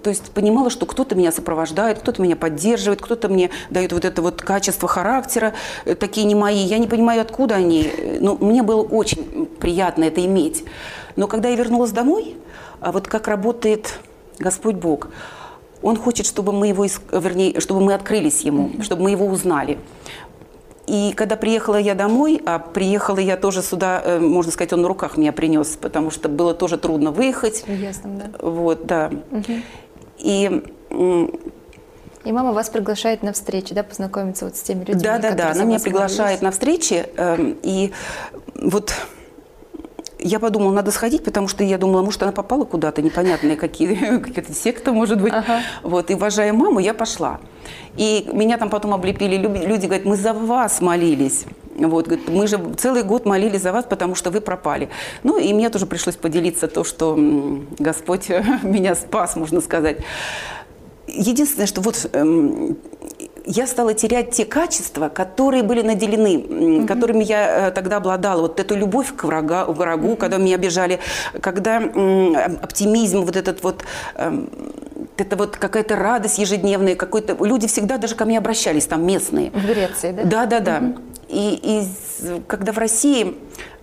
то 0.03 0.09
есть 0.09 0.31
понимала, 0.31 0.69
что 0.69 0.85
кто-то 0.85 1.15
меня 1.15 1.31
сопровождает, 1.31 1.99
кто-то 1.99 2.21
меня 2.21 2.35
поддерживает, 2.35 3.01
кто-то 3.01 3.29
мне 3.29 3.49
дает 3.69 3.93
вот 3.93 4.03
это 4.03 4.21
вот 4.21 4.41
качество 4.41 4.87
характера, 4.89 5.53
э, 5.85 5.95
такие 5.95 6.25
не 6.25 6.35
мои. 6.35 6.65
Я 6.65 6.79
не 6.79 6.87
понимаю, 6.87 7.21
откуда 7.21 7.55
они, 7.55 7.91
но 8.19 8.35
мне 8.35 8.61
было 8.61 8.81
очень 8.81 9.45
приятно 9.59 10.03
это 10.03 10.25
иметь. 10.25 10.65
Но 11.15 11.27
когда 11.27 11.49
я 11.49 11.55
вернулась 11.55 11.91
домой, 11.91 12.35
а 12.81 12.91
вот 12.91 13.07
как 13.07 13.27
работает 13.27 13.99
Господь 14.37 14.75
Бог, 14.75 15.09
Он 15.81 15.95
хочет, 15.95 16.25
чтобы 16.25 16.51
мы 16.51 16.67
его, 16.67 16.85
вернее, 17.11 17.59
чтобы 17.61 17.81
мы 17.81 17.93
открылись 17.93 18.41
Ему, 18.41 18.71
чтобы 18.81 19.03
мы 19.03 19.11
его 19.11 19.25
узнали. 19.25 19.77
И 20.85 21.13
когда 21.15 21.35
приехала 21.37 21.77
я 21.77 21.95
домой, 21.95 22.41
а 22.45 22.59
приехала 22.59 23.19
я 23.19 23.37
тоже 23.37 23.61
сюда, 23.61 24.01
э, 24.03 24.19
можно 24.19 24.51
сказать, 24.51 24.73
он 24.73 24.81
на 24.81 24.87
руках 24.87 25.17
меня 25.17 25.31
принес, 25.31 25.77
потому 25.79 26.11
что 26.11 26.27
было 26.27 26.53
тоже 26.53 26.77
трудно 26.77 27.11
выехать. 27.11 27.63
Ясно, 27.67 28.09
да. 28.09 28.45
Вот, 28.45 28.85
да. 28.85 29.11
Угу. 29.31 29.53
И 30.19 30.63
и 32.25 32.31
мама 32.31 32.53
вас 32.53 32.69
приглашает 32.69 33.21
на 33.21 33.33
встречи, 33.33 33.73
да, 33.73 33.83
познакомиться 33.83 34.45
вот 34.45 34.55
с 34.55 34.61
теми 34.61 34.85
людьми, 34.85 35.03
Да, 35.03 35.17
да, 35.17 35.31
да. 35.31 35.51
Она 35.51 35.65
меня 35.65 35.79
приглашает 35.79 36.41
на 36.41 36.51
встречи. 36.51 37.05
Э, 37.17 37.37
и 37.63 37.91
вот 38.55 38.93
я 40.23 40.39
подумала, 40.39 40.71
надо 40.71 40.91
сходить, 40.91 41.23
потому 41.23 41.47
что 41.47 41.63
я 41.63 41.77
думала, 41.77 42.01
может, 42.01 42.23
она 42.23 42.31
попала 42.31 42.63
куда-то, 42.63 43.01
непонятные 43.01 43.55
какие, 43.55 44.19
какие-то 44.19 44.53
секты, 44.53 44.91
может 44.91 45.21
быть. 45.21 45.33
Ага. 45.33 45.61
Вот, 45.83 46.09
и 46.09 46.15
уважая 46.15 46.53
маму, 46.53 46.79
я 46.79 46.93
пошла. 46.93 47.39
И 47.97 48.29
меня 48.31 48.57
там 48.57 48.69
потом 48.69 48.93
облепили 48.93 49.35
люди, 49.35 49.85
говорят, 49.85 50.05
мы 50.05 50.15
за 50.15 50.33
вас 50.33 50.81
молились. 50.81 51.45
Вот, 51.75 52.07
говорит, 52.07 52.29
мы 52.29 52.47
же 52.47 52.59
целый 52.77 53.03
год 53.03 53.25
молились 53.25 53.61
за 53.61 53.73
вас, 53.73 53.85
потому 53.85 54.15
что 54.15 54.31
вы 54.31 54.41
пропали. 54.41 54.89
Ну, 55.23 55.37
и 55.37 55.53
мне 55.53 55.69
тоже 55.69 55.85
пришлось 55.85 56.15
поделиться 56.15 56.67
то, 56.67 56.83
что 56.83 57.17
Господь 57.79 58.29
меня 58.63 58.95
спас, 58.95 59.35
можно 59.35 59.59
сказать. 59.61 59.97
Единственное, 61.07 61.67
что 61.67 61.81
вот 61.81 62.09
эм, 62.13 62.77
я 63.45 63.67
стала 63.67 63.93
терять 63.93 64.31
те 64.31 64.45
качества, 64.45 65.09
которые 65.09 65.63
были 65.63 65.81
наделены, 65.81 66.37
mm-hmm. 66.37 66.87
которыми 66.87 67.23
я 67.23 67.67
э, 67.67 67.71
тогда 67.71 67.97
обладала. 67.97 68.41
Вот 68.41 68.59
эту 68.59 68.75
любовь 68.75 69.15
к 69.15 69.23
врага, 69.23 69.65
врагу, 69.65 70.09
mm-hmm. 70.09 70.17
когда 70.17 70.37
меня 70.37 70.55
обижали, 70.55 70.99
когда 71.41 71.77
оптимизм, 71.77 73.21
вот 73.21 73.35
этот 73.35 73.63
вот... 73.63 73.83
Э, 74.15 74.31
это 75.17 75.35
вот 75.35 75.57
какая-то 75.57 75.95
радость 75.95 76.39
ежедневная, 76.39 76.95
какой-то... 76.95 77.37
Люди 77.45 77.67
всегда 77.67 77.97
даже 77.97 78.15
ко 78.15 78.25
мне 78.25 78.37
обращались, 78.37 78.87
там 78.87 79.05
местные. 79.05 79.51
В 79.51 79.65
Греции, 79.65 80.11
да? 80.11 80.23
Да, 80.23 80.45
да, 80.45 80.59
да. 80.59 80.77
Угу. 80.77 81.01
И, 81.29 81.59
и 81.61 82.41
когда 82.47 82.71
в 82.71 82.77
России 82.77 83.35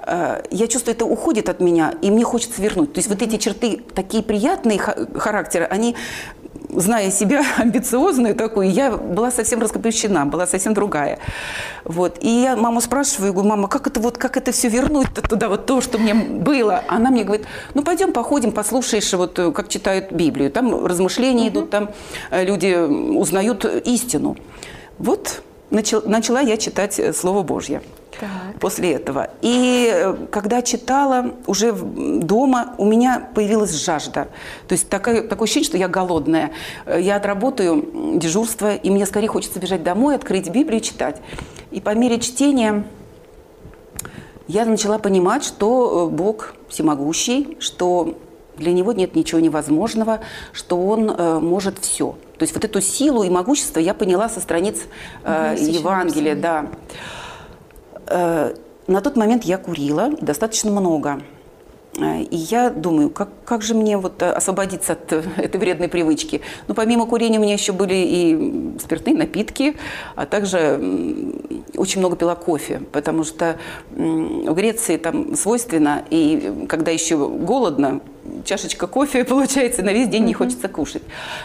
э, 0.06 0.42
я 0.50 0.66
чувствую, 0.66 0.94
это 0.94 1.04
уходит 1.04 1.48
от 1.48 1.60
меня, 1.60 1.94
и 2.02 2.10
мне 2.10 2.24
хочется 2.24 2.60
вернуть. 2.62 2.92
То 2.94 2.98
есть 2.98 3.08
вот 3.08 3.22
эти 3.22 3.36
черты, 3.36 3.82
такие 3.94 4.22
приятные 4.22 4.78
характеры, 4.78 5.64
они 5.64 5.96
зная 6.76 7.10
себя 7.10 7.44
амбициозную 7.58 8.34
такую, 8.34 8.70
я 8.70 8.90
была 8.90 9.30
совсем 9.30 9.60
раскопещена, 9.60 10.26
была 10.26 10.46
совсем 10.46 10.74
другая. 10.74 11.18
Вот. 11.84 12.18
И 12.20 12.28
я 12.28 12.56
маму 12.56 12.80
спрашиваю, 12.80 13.32
говорю, 13.32 13.48
мама, 13.48 13.68
как 13.68 13.86
это, 13.86 14.00
вот, 14.00 14.18
как 14.18 14.36
это 14.36 14.52
все 14.52 14.68
вернуть 14.68 15.08
туда, 15.28 15.48
вот 15.48 15.66
то, 15.66 15.80
что 15.80 15.98
мне 15.98 16.14
было? 16.14 16.82
Она 16.88 17.10
мне 17.10 17.24
говорит, 17.24 17.46
ну 17.74 17.82
пойдем 17.82 18.12
походим, 18.12 18.52
послушаешь, 18.52 19.12
вот 19.12 19.38
как 19.54 19.68
читают 19.68 20.12
Библию. 20.12 20.50
Там 20.50 20.86
размышления 20.86 21.48
угу. 21.48 21.50
идут, 21.50 21.70
там 21.70 21.90
э, 22.30 22.44
люди 22.44 22.74
узнают 22.74 23.64
истину. 23.64 24.36
Вот 24.98 25.42
начала 25.70 26.40
я 26.40 26.56
читать 26.56 27.00
Слово 27.14 27.42
Божье 27.42 27.82
так. 28.18 28.58
после 28.60 28.92
этого. 28.92 29.30
И 29.40 29.90
э, 29.92 30.16
когда 30.30 30.62
читала 30.62 31.34
уже 31.46 31.72
дома, 31.72 32.74
у 32.78 32.84
меня 32.84 33.28
появилась 33.34 33.72
жажда. 33.72 34.28
То 34.68 34.72
есть 34.72 34.88
такое, 34.88 35.22
такое 35.22 35.44
ощущение, 35.44 35.66
что 35.66 35.78
я 35.78 35.88
голодная. 35.88 36.50
Э, 36.86 37.00
я 37.00 37.16
отработаю 37.16 38.16
дежурство, 38.16 38.74
и 38.74 38.90
мне 38.90 39.06
скорее 39.06 39.28
хочется 39.28 39.58
бежать 39.58 39.82
домой, 39.82 40.14
открыть 40.14 40.48
Библию 40.50 40.80
и 40.80 40.82
читать. 40.82 41.20
И 41.70 41.80
по 41.80 41.94
мере 41.94 42.20
чтения 42.20 42.84
я 44.48 44.64
начала 44.64 44.98
понимать, 44.98 45.44
что 45.44 46.08
э, 46.10 46.14
Бог 46.14 46.54
всемогущий, 46.68 47.56
что 47.60 48.18
для 48.60 48.72
него 48.72 48.92
нет 48.92 49.16
ничего 49.16 49.40
невозможного, 49.40 50.20
что 50.52 50.76
он 50.86 51.10
э, 51.10 51.40
может 51.40 51.78
все. 51.80 52.16
То 52.38 52.44
есть 52.44 52.54
вот 52.54 52.64
эту 52.64 52.80
силу 52.80 53.24
и 53.24 53.30
могущество 53.30 53.80
я 53.80 53.94
поняла 53.94 54.28
со 54.28 54.40
страниц 54.40 54.82
э, 55.24 55.56
Евангелия, 55.58 56.36
да. 56.36 56.66
Э, 58.06 58.54
на 58.86 59.00
тот 59.00 59.16
момент 59.16 59.44
я 59.44 59.58
курила 59.58 60.10
достаточно 60.20 60.70
много. 60.70 61.20
Э, 61.98 62.22
и 62.22 62.36
я 62.36 62.70
думаю, 62.70 63.10
как, 63.10 63.28
как 63.44 63.62
же 63.62 63.74
мне 63.74 63.96
вот 63.98 64.22
э, 64.22 64.30
освободиться 64.30 64.92
от 64.94 65.12
этой 65.12 65.58
вредной 65.58 65.88
привычки? 65.88 66.40
Ну, 66.68 66.74
помимо 66.74 67.06
курения 67.06 67.38
у 67.38 67.42
меня 67.42 67.54
еще 67.54 67.72
были 67.72 67.94
и 67.94 68.78
спиртные 68.80 69.16
напитки, 69.16 69.76
а 70.16 70.26
также 70.26 70.80
очень 71.76 72.00
много 72.00 72.16
пила 72.16 72.34
кофе, 72.34 72.82
потому 72.92 73.24
что 73.24 73.56
в 73.90 74.54
Греции 74.54 74.96
там 74.96 75.36
свойственно, 75.36 76.04
и 76.10 76.66
когда 76.68 76.90
еще 76.90 77.28
голодно, 77.28 78.00
чашечка 78.44 78.86
кофе 78.86 79.24
получается, 79.24 79.82
на 79.82 79.92
весь 79.92 80.08
день 80.08 80.24
не 80.24 80.34
хочется 80.34 80.68
кушать. 80.68 81.02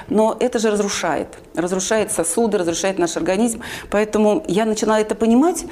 Но 0.10 0.36
это 0.40 0.60
же 0.60 0.72
разрушает. 0.72 1.28
Разрушает 1.56 2.12
сосуды, 2.12 2.58
разрушает 2.58 3.00
наш 3.00 3.18
организм. 3.18 3.62
Поэтому 3.90 4.44
я 4.48 4.66
начала 4.66 5.00
это 5.00 5.16
понимать 5.16 5.66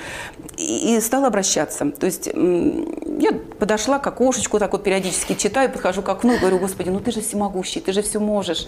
и, 0.58 0.96
и 0.96 1.02
стала 1.02 1.28
обращаться. 1.28 1.92
То 1.92 2.06
есть 2.06 2.28
я 2.28 3.32
подошла 3.60 4.00
к 4.00 4.08
окошечку, 4.08 4.60
так 4.60 4.72
вот 4.74 4.84
периодически 4.84 5.34
читаю, 5.34 5.72
подхожу 5.72 6.02
к 6.02 6.10
окну 6.10 6.34
и 6.34 6.38
говорю, 6.38 6.60
Господи, 6.60 6.90
ну 6.90 7.00
ты 7.00 7.12
же 7.12 7.22
всемогущий, 7.22 7.80
ты 7.80 7.92
же 7.92 8.02
все 8.02 8.20
можешь. 8.20 8.68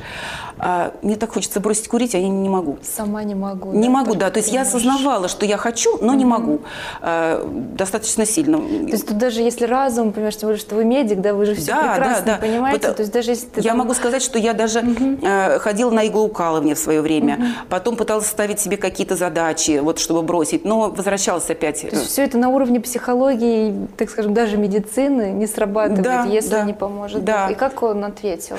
А, 0.57 0.93
мне 1.01 1.15
так 1.15 1.33
хочется 1.33 1.59
бросить 1.59 1.87
курить, 1.87 2.15
а 2.15 2.17
я 2.17 2.27
не 2.27 2.49
могу. 2.49 2.77
Сама 2.81 3.23
не 3.23 3.35
могу. 3.35 3.71
Не 3.71 3.87
да, 3.87 3.89
могу, 3.89 4.15
да. 4.15 4.29
То 4.29 4.39
есть 4.39 4.51
я 4.51 4.61
осознавала, 4.61 5.27
что 5.27 5.45
я 5.45 5.57
хочу, 5.57 5.97
но 6.01 6.13
не 6.13 6.25
могу. 6.25 6.61
А, 7.01 7.47
достаточно 7.75 8.25
сильно. 8.25 8.57
То 8.57 8.91
есть 8.91 9.07
тут 9.07 9.17
даже 9.17 9.41
если 9.41 9.65
разум, 9.65 10.11
понимаешь, 10.11 10.35
тем 10.35 10.47
более, 10.47 10.59
что 10.59 10.75
вы 10.75 10.85
медик, 10.85 11.21
да, 11.21 11.33
вы 11.33 11.45
же 11.45 11.55
все 11.55 11.67
да, 11.67 11.93
прекрасно 11.93 12.24
да, 12.25 12.37
понимаете. 12.37 12.87
Вот, 12.87 12.95
то 12.97 13.01
есть 13.01 13.13
даже 13.13 13.31
если 13.31 13.47
ты... 13.47 13.61
Я 13.61 13.71
там... 13.71 13.79
могу 13.79 13.93
сказать, 13.93 14.21
что 14.21 14.39
я 14.39 14.53
даже 14.53 14.79
угу. 14.79 15.19
э, 15.21 15.59
ходила 15.59 15.91
на 15.91 16.07
иглоукалывание 16.07 16.75
в 16.75 16.79
свое 16.79 17.01
время, 17.01 17.35
угу. 17.35 17.43
потом 17.69 17.95
пыталась 17.95 18.27
ставить 18.27 18.59
себе 18.59 18.77
какие-то 18.77 19.15
задачи, 19.15 19.79
вот 19.79 19.99
чтобы 19.99 20.21
бросить, 20.21 20.65
но 20.65 20.89
возвращалась 20.89 21.49
опять. 21.49 21.81
То 21.81 21.87
есть 21.87 22.07
все 22.07 22.23
это 22.23 22.37
на 22.37 22.49
уровне 22.49 22.79
психологии, 22.79 23.87
так 23.97 24.09
скажем, 24.09 24.33
даже 24.33 24.57
медицины 24.57 25.31
не 25.31 25.47
срабатывает, 25.47 26.03
да, 26.03 26.23
если 26.25 26.51
да, 26.51 26.63
не 26.63 26.73
поможет. 26.73 27.23
Да. 27.23 27.49
И 27.49 27.55
как 27.55 27.83
он 27.83 28.03
ответил? 28.03 28.57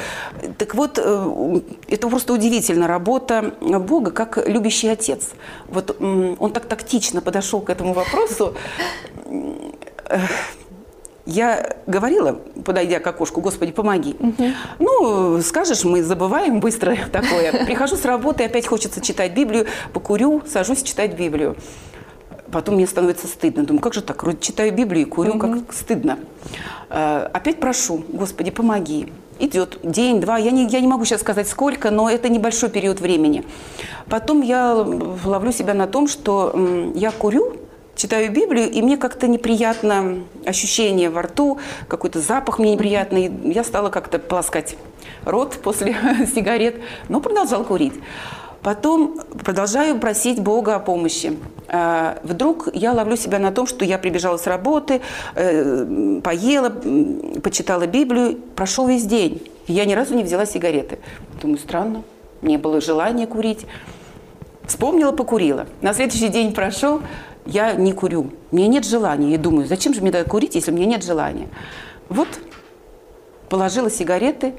Так 0.58 0.74
вот, 0.74 0.98
э, 1.02 1.60
это 1.88 2.08
просто 2.08 2.32
удивительно, 2.32 2.86
работа 2.86 3.52
Бога 3.60 4.10
как 4.10 4.48
любящий 4.48 4.88
отец. 4.88 5.30
Вот 5.68 5.96
он 6.00 6.52
так 6.52 6.66
тактично 6.66 7.20
подошел 7.20 7.60
к 7.60 7.70
этому 7.70 7.92
вопросу. 7.92 8.54
Я 11.26 11.76
говорила, 11.88 12.38
подойдя 12.64 13.00
к 13.00 13.06
окошку, 13.06 13.40
Господи, 13.40 13.72
помоги. 13.72 14.14
Угу. 14.18 14.44
Ну, 14.78 15.42
скажешь, 15.42 15.82
мы 15.84 16.04
забываем 16.04 16.60
быстро 16.60 16.96
такое. 17.12 17.66
Прихожу 17.66 17.96
с 17.96 18.04
работы, 18.04 18.44
опять 18.44 18.66
хочется 18.66 19.00
читать 19.00 19.34
Библию, 19.34 19.66
покурю, 19.92 20.42
сажусь 20.46 20.82
читать 20.82 21.16
Библию. 21.16 21.56
Потом 22.52 22.76
мне 22.76 22.86
становится 22.86 23.26
стыдно. 23.26 23.64
Думаю, 23.64 23.82
как 23.82 23.92
же 23.92 24.02
так? 24.02 24.22
Вроде 24.22 24.38
читаю 24.38 24.72
Библию 24.72 25.04
и 25.04 25.10
курю, 25.10 25.32
угу. 25.32 25.40
как 25.40 25.72
стыдно. 25.72 26.18
А, 26.88 27.28
опять 27.32 27.58
прошу, 27.58 28.04
Господи, 28.08 28.52
помоги. 28.52 29.12
Идет 29.40 29.80
день, 29.82 30.20
два, 30.20 30.38
я 30.38 30.50
не, 30.50 30.66
я 30.68 30.80
не 30.80 30.86
могу 30.86 31.04
сейчас 31.04 31.20
сказать 31.20 31.48
сколько, 31.48 31.90
но 31.90 32.08
это 32.08 32.28
небольшой 32.28 32.70
период 32.70 33.00
времени. 33.00 33.44
Потом 34.08 34.40
я 34.40 34.74
ловлю 34.74 35.52
себя 35.52 35.74
на 35.74 35.86
том, 35.86 36.06
что 36.08 36.54
я 36.94 37.10
курю, 37.10 37.56
читаю 37.96 38.30
Библию, 38.30 38.70
и 38.70 38.82
мне 38.82 38.96
как-то 38.96 39.26
неприятно 39.26 40.18
ощущение 40.44 41.10
во 41.10 41.22
рту, 41.22 41.58
какой-то 41.88 42.20
запах 42.20 42.58
мне 42.58 42.74
неприятный. 42.74 43.32
Я 43.44 43.64
стала 43.64 43.90
как-то 43.90 44.18
полоскать 44.18 44.76
рот 45.24 45.58
после 45.62 45.96
сигарет, 46.34 46.76
но 47.08 47.20
продолжал 47.20 47.64
курить. 47.64 47.94
Потом 48.62 49.20
продолжаю 49.44 49.98
просить 49.98 50.40
Бога 50.40 50.74
о 50.74 50.80
помощи. 50.80 51.38
А, 51.68 52.18
вдруг 52.22 52.68
я 52.74 52.92
ловлю 52.92 53.16
себя 53.16 53.38
на 53.38 53.52
том, 53.52 53.66
что 53.66 53.84
я 53.84 53.96
прибежала 53.96 54.36
с 54.38 54.46
работы, 54.46 55.00
э, 55.34 56.20
поела, 56.22 56.70
почитала 57.42 57.86
Библию, 57.86 58.36
прошел 58.56 58.88
весь 58.88 59.04
день. 59.04 59.42
я 59.68 59.84
ни 59.84 59.94
разу 59.94 60.14
не 60.14 60.24
взяла 60.24 60.46
сигареты. 60.46 60.98
Думаю, 61.40 61.58
странно, 61.58 62.02
не 62.42 62.56
было 62.56 62.80
желания 62.80 63.26
курить. 63.26 63.66
Вспомнила, 64.66 65.12
покурила. 65.12 65.66
На 65.80 65.94
следующий 65.94 66.28
день 66.28 66.52
прошел, 66.52 67.00
я 67.46 67.74
не 67.74 67.92
курю. 67.92 68.30
Мне 68.50 68.68
нет 68.68 68.84
желания. 68.84 69.34
И 69.34 69.36
думаю, 69.36 69.66
зачем 69.66 69.94
же 69.94 70.00
мне 70.00 70.10
тогда 70.10 70.28
курить, 70.28 70.54
если 70.54 70.70
у 70.70 70.74
меня 70.74 70.86
нет 70.86 71.04
желания? 71.04 71.48
Вот 72.08 72.28
положила 73.48 73.90
сигареты 73.90 74.54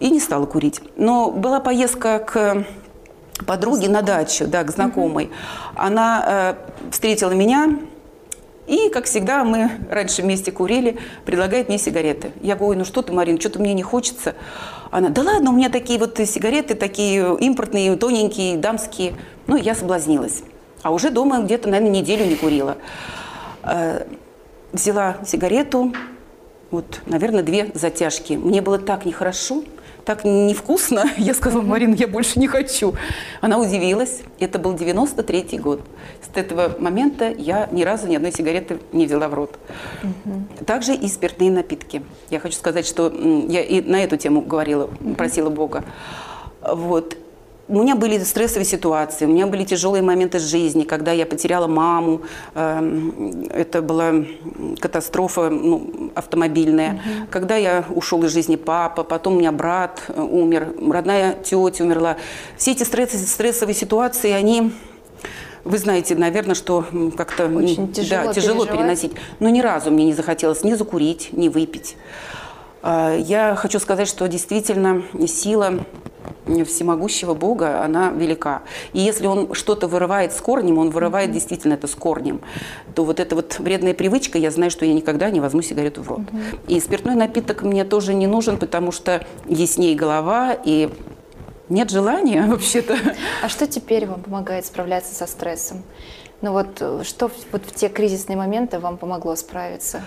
и 0.00 0.10
не 0.10 0.20
стала 0.20 0.46
курить. 0.46 0.80
Но 0.96 1.30
была 1.30 1.60
поездка 1.60 2.18
к 2.18 2.66
подруге 3.46 3.88
на 3.88 4.02
дачу, 4.02 4.46
да, 4.46 4.64
к 4.64 4.70
знакомой. 4.70 5.30
Она 5.74 6.24
э, 6.26 6.90
встретила 6.90 7.32
меня, 7.32 7.78
и, 8.66 8.88
как 8.88 9.04
всегда, 9.04 9.44
мы 9.44 9.70
раньше 9.90 10.22
вместе 10.22 10.50
курили, 10.50 10.98
предлагает 11.26 11.68
мне 11.68 11.78
сигареты. 11.78 12.32
Я 12.40 12.56
говорю, 12.56 12.78
ну 12.78 12.84
что 12.84 13.02
ты, 13.02 13.12
Марин, 13.12 13.38
что-то 13.38 13.58
мне 13.58 13.74
не 13.74 13.82
хочется. 13.82 14.34
Она, 14.90 15.10
да 15.10 15.22
ладно, 15.22 15.50
у 15.50 15.52
меня 15.54 15.68
такие 15.68 15.98
вот 15.98 16.18
сигареты, 16.18 16.74
такие 16.74 17.36
импортные, 17.40 17.94
тоненькие, 17.96 18.56
дамские. 18.56 19.14
Ну, 19.46 19.56
я 19.56 19.74
соблазнилась. 19.74 20.44
А 20.84 20.92
уже 20.92 21.10
дома 21.10 21.40
где-то, 21.40 21.68
наверное, 21.68 21.90
неделю 21.90 22.26
не 22.26 22.36
курила. 22.36 22.76
Э, 23.62 24.06
взяла 24.72 25.16
сигарету, 25.26 25.94
вот, 26.70 27.00
наверное, 27.06 27.42
две 27.42 27.70
затяжки. 27.74 28.34
Мне 28.34 28.60
было 28.60 28.78
так 28.78 29.04
нехорошо 29.04 29.64
так 30.04 30.24
невкусно. 30.24 31.04
Я 31.16 31.34
сказала, 31.34 31.62
Марина, 31.62 31.94
я 31.94 32.06
больше 32.06 32.38
не 32.38 32.46
хочу. 32.46 32.94
Она 33.40 33.58
удивилась. 33.58 34.20
Это 34.38 34.58
был 34.58 34.74
93-й 34.74 35.58
год. 35.58 35.80
С 36.20 36.36
этого 36.36 36.76
момента 36.78 37.30
я 37.30 37.68
ни 37.72 37.82
разу 37.84 38.06
ни 38.06 38.16
одной 38.16 38.32
сигареты 38.32 38.80
не 38.92 39.06
взяла 39.06 39.28
в 39.28 39.34
рот. 39.34 39.58
Угу. 40.02 40.64
Также 40.66 40.94
и 40.94 41.08
спиртные 41.08 41.50
напитки. 41.50 42.02
Я 42.28 42.40
хочу 42.40 42.56
сказать, 42.56 42.86
что 42.86 43.10
я 43.48 43.62
и 43.62 43.80
на 43.80 44.04
эту 44.04 44.18
тему 44.18 44.42
говорила, 44.42 44.90
просила 45.16 45.48
Бога. 45.48 45.84
Вот 46.60 47.16
у 47.68 47.82
меня 47.82 47.96
были 47.96 48.18
стрессовые 48.18 48.66
ситуации, 48.66 49.24
у 49.24 49.28
меня 49.28 49.46
были 49.46 49.64
тяжелые 49.64 50.02
моменты 50.02 50.38
жизни, 50.38 50.84
когда 50.84 51.12
я 51.12 51.24
потеряла 51.24 51.66
маму, 51.66 52.22
эм, 52.54 53.46
это 53.50 53.80
была 53.80 54.12
катастрофа 54.80 55.48
ну, 55.48 56.10
автомобильная, 56.14 56.92
угу. 56.92 57.26
когда 57.30 57.56
я 57.56 57.84
ушел 57.94 58.22
из 58.24 58.32
жизни 58.32 58.56
папа, 58.56 59.02
потом 59.02 59.36
у 59.36 59.38
меня 59.38 59.52
брат 59.52 60.02
умер, 60.14 60.74
родная 60.90 61.34
тетя 61.34 61.84
умерла. 61.84 62.16
Все 62.56 62.72
эти 62.72 62.82
стрессовые 62.82 63.74
ситуации, 63.74 64.30
они 64.30 64.72
вы 65.64 65.78
знаете, 65.78 66.14
наверное, 66.14 66.54
что 66.54 66.84
как-то 67.16 67.48
тяжело, 67.94 68.26
да, 68.26 68.34
тяжело 68.34 68.66
переносить. 68.66 69.12
Но 69.40 69.48
ни 69.48 69.60
разу 69.60 69.90
мне 69.90 70.04
не 70.04 70.12
захотелось 70.12 70.62
ни 70.62 70.74
закурить, 70.74 71.30
ни 71.32 71.48
выпить. 71.48 71.96
А, 72.86 73.16
я 73.16 73.54
хочу 73.56 73.80
сказать, 73.80 74.06
что 74.06 74.28
действительно 74.28 75.02
сила 75.26 75.80
всемогущего 76.66 77.32
Бога, 77.32 77.82
она 77.82 78.10
велика. 78.10 78.62
И 78.92 79.00
если 79.00 79.26
он 79.26 79.54
что-то 79.54 79.88
вырывает 79.88 80.34
с 80.34 80.40
корнем, 80.42 80.76
он 80.76 80.90
вырывает 80.90 81.30
mm-hmm. 81.30 81.32
действительно 81.32 81.72
это 81.72 81.86
с 81.86 81.94
корнем, 81.94 82.42
то 82.94 83.06
вот 83.06 83.20
эта 83.20 83.34
вот 83.34 83.58
вредная 83.58 83.94
привычка, 83.94 84.36
я 84.36 84.50
знаю, 84.50 84.70
что 84.70 84.84
я 84.84 84.92
никогда 84.92 85.30
не 85.30 85.40
возьму 85.40 85.62
сигарету 85.62 86.02
в 86.02 86.08
рот. 86.08 86.20
Mm-hmm. 86.20 86.60
И 86.68 86.80
спиртной 86.80 87.14
напиток 87.14 87.62
мне 87.62 87.84
тоже 87.84 88.12
не 88.12 88.26
нужен, 88.26 88.58
потому 88.58 88.92
что 88.92 89.24
яснее 89.48 89.96
голова 89.96 90.52
и 90.52 90.90
нет 91.70 91.88
желания 91.88 92.42
вообще-то. 92.48 92.98
А 93.42 93.48
что 93.48 93.66
теперь 93.66 94.04
вам 94.04 94.22
помогает 94.22 94.66
справляться 94.66 95.14
со 95.14 95.26
стрессом? 95.26 95.82
Ну 96.42 96.52
вот 96.52 97.06
что 97.06 97.30
вот 97.50 97.62
в 97.64 97.74
те 97.74 97.88
кризисные 97.88 98.36
моменты 98.36 98.78
вам 98.78 98.98
помогло 98.98 99.36
справиться? 99.36 100.02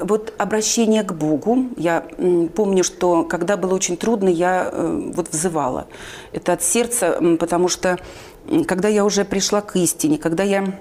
Вот 0.00 0.32
обращение 0.38 1.02
к 1.02 1.12
Богу, 1.12 1.66
я 1.76 2.04
помню, 2.54 2.84
что 2.84 3.24
когда 3.24 3.56
было 3.56 3.74
очень 3.74 3.96
трудно, 3.96 4.28
я 4.28 4.68
э, 4.70 5.10
вот 5.14 5.28
взывала. 5.28 5.86
Это 6.32 6.54
от 6.54 6.62
сердца, 6.62 7.18
потому 7.38 7.68
что 7.68 7.98
когда 8.66 8.88
я 8.88 9.04
уже 9.04 9.24
пришла 9.24 9.60
к 9.60 9.76
истине, 9.76 10.18
когда 10.18 10.42
я 10.42 10.80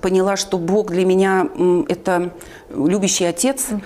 поняла, 0.00 0.36
что 0.36 0.58
Бог 0.58 0.90
для 0.90 1.06
меня 1.06 1.48
это 1.88 2.32
любящий 2.70 3.24
отец, 3.24 3.66
угу. 3.70 3.80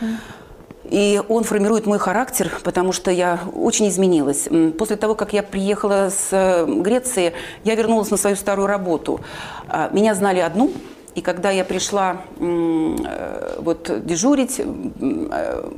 И 0.90 1.23
он 1.29 1.45
формирует 1.45 1.87
мой 1.87 2.01
характер, 2.01 2.51
потому 2.64 2.93
что 2.93 3.12
я 3.12 3.38
очень 3.55 3.88
изменилась. 3.88 4.49
После 4.77 4.97
того, 4.97 5.14
как 5.14 5.33
я 5.33 5.45
приехала 5.45 6.11
с 6.11 6.29
э, 6.33 6.66
Греции, 6.66 7.33
я 7.62 7.77
вернулась 7.77 8.11
на 8.11 8.16
свою 8.16 8.35
старую 8.35 8.66
работу. 8.66 9.21
А, 9.69 9.88
меня 9.93 10.16
знали 10.16 10.40
одну, 10.40 10.73
и 11.14 11.20
когда 11.23 11.51
я 11.51 11.64
пришла 11.64 12.23
э, 12.38 13.57
вот 13.59 14.05
дежурить, 14.05 14.61
э, 14.61 15.70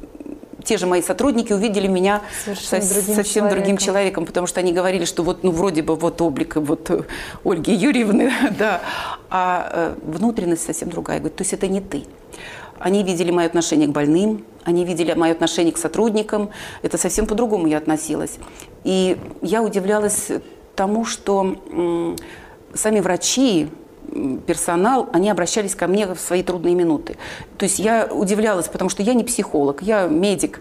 те 0.65 0.79
же 0.79 0.87
мои 0.87 1.03
сотрудники 1.03 1.53
увидели 1.53 1.87
меня 1.87 2.23
Совершенно 2.45 2.83
со, 2.83 2.95
другим 2.95 3.15
совсем 3.15 3.35
человеком. 3.35 3.59
другим 3.59 3.77
человеком, 3.79 4.27
потому 4.27 4.47
что 4.47 4.61
они 4.61 4.73
говорили, 4.73 5.05
что 5.05 5.23
вот, 5.23 5.43
ну, 5.43 5.51
вроде 5.51 5.83
бы 5.83 5.97
вот 5.97 6.21
облик 6.21 6.57
вот 6.57 7.09
Ольги 7.45 7.73
Юрьевны, 7.73 8.31
да, 8.59 8.81
а 9.31 9.71
э, 9.73 9.95
внутренность 10.05 10.65
совсем 10.65 10.91
другая. 10.91 11.19
Говорит, 11.19 11.37
то 11.37 11.43
есть 11.43 11.53
это 11.55 11.67
не 11.67 11.81
ты. 11.81 12.05
Они 12.79 13.03
видели 13.03 13.31
мое 13.31 13.47
отношение 13.47 13.89
к 13.89 13.93
больным, 13.93 14.45
они 14.65 14.85
видели 14.85 15.15
мое 15.15 15.33
отношение 15.33 15.73
к 15.73 15.79
сотрудникам. 15.79 16.51
Это 16.83 16.99
совсем 16.99 17.27
по-другому 17.27 17.67
я 17.69 17.79
относилась. 17.79 18.39
И 18.85 19.17
я 19.41 19.63
удивлялась 19.63 20.29
тому, 20.75 21.05
что 21.05 21.57
сами 22.75 23.01
врачи, 23.01 23.69
персонал, 24.47 25.09
они 25.13 25.31
обращались 25.31 25.75
ко 25.75 25.87
мне 25.87 26.07
в 26.07 26.19
свои 26.19 26.43
трудные 26.43 26.75
минуты. 26.75 27.17
То 27.59 27.65
есть 27.65 27.79
я 27.79 28.09
удивлялась, 28.11 28.69
потому 28.69 28.91
что 28.91 29.03
я 29.03 29.15
не 29.15 29.25
психолог, 29.25 29.83
я 29.83 30.07
медик. 30.07 30.61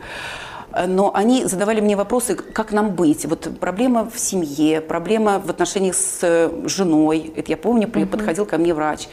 Э, 0.73 0.87
но 0.87 1.11
они 1.13 1.45
задавали 1.45 1.81
мне 1.81 1.95
вопросы, 1.95 2.35
как 2.35 2.71
нам 2.71 2.91
быть. 2.91 3.25
Вот 3.25 3.47
проблема 3.59 4.09
в 4.09 4.19
семье, 4.19 4.81
проблема 4.81 5.39
в 5.39 5.49
отношениях 5.49 5.95
с 5.95 6.19
э, 6.21 6.49
женой. 6.65 7.33
Это 7.35 7.51
я 7.51 7.57
помню, 7.57 7.87
угу. 7.87 8.05
подходил 8.05 8.45
ко 8.45 8.57
мне 8.57 8.73
врач. 8.73 9.07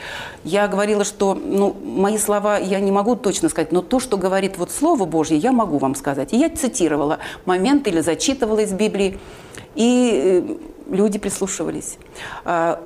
Я 0.44 0.68
говорила, 0.68 1.04
что 1.04 1.34
ну, 1.34 1.74
мои 1.82 2.18
слова 2.18 2.58
я 2.58 2.80
не 2.80 2.92
могу 2.92 3.16
точно 3.16 3.48
сказать, 3.48 3.72
но 3.72 3.82
то, 3.82 4.00
что 4.00 4.16
говорит 4.16 4.58
вот 4.58 4.70
Слово 4.70 5.04
Божье, 5.04 5.36
я 5.36 5.52
могу 5.52 5.78
вам 5.78 5.94
сказать. 5.94 6.32
И 6.32 6.36
я 6.36 6.50
цитировала 6.50 7.18
момент 7.44 7.86
или 7.88 8.00
зачитывала 8.00 8.60
из 8.60 8.72
Библии. 8.72 9.18
И 9.74 10.44
э, 10.48 10.77
люди 10.88 11.18
прислушивались. 11.18 11.98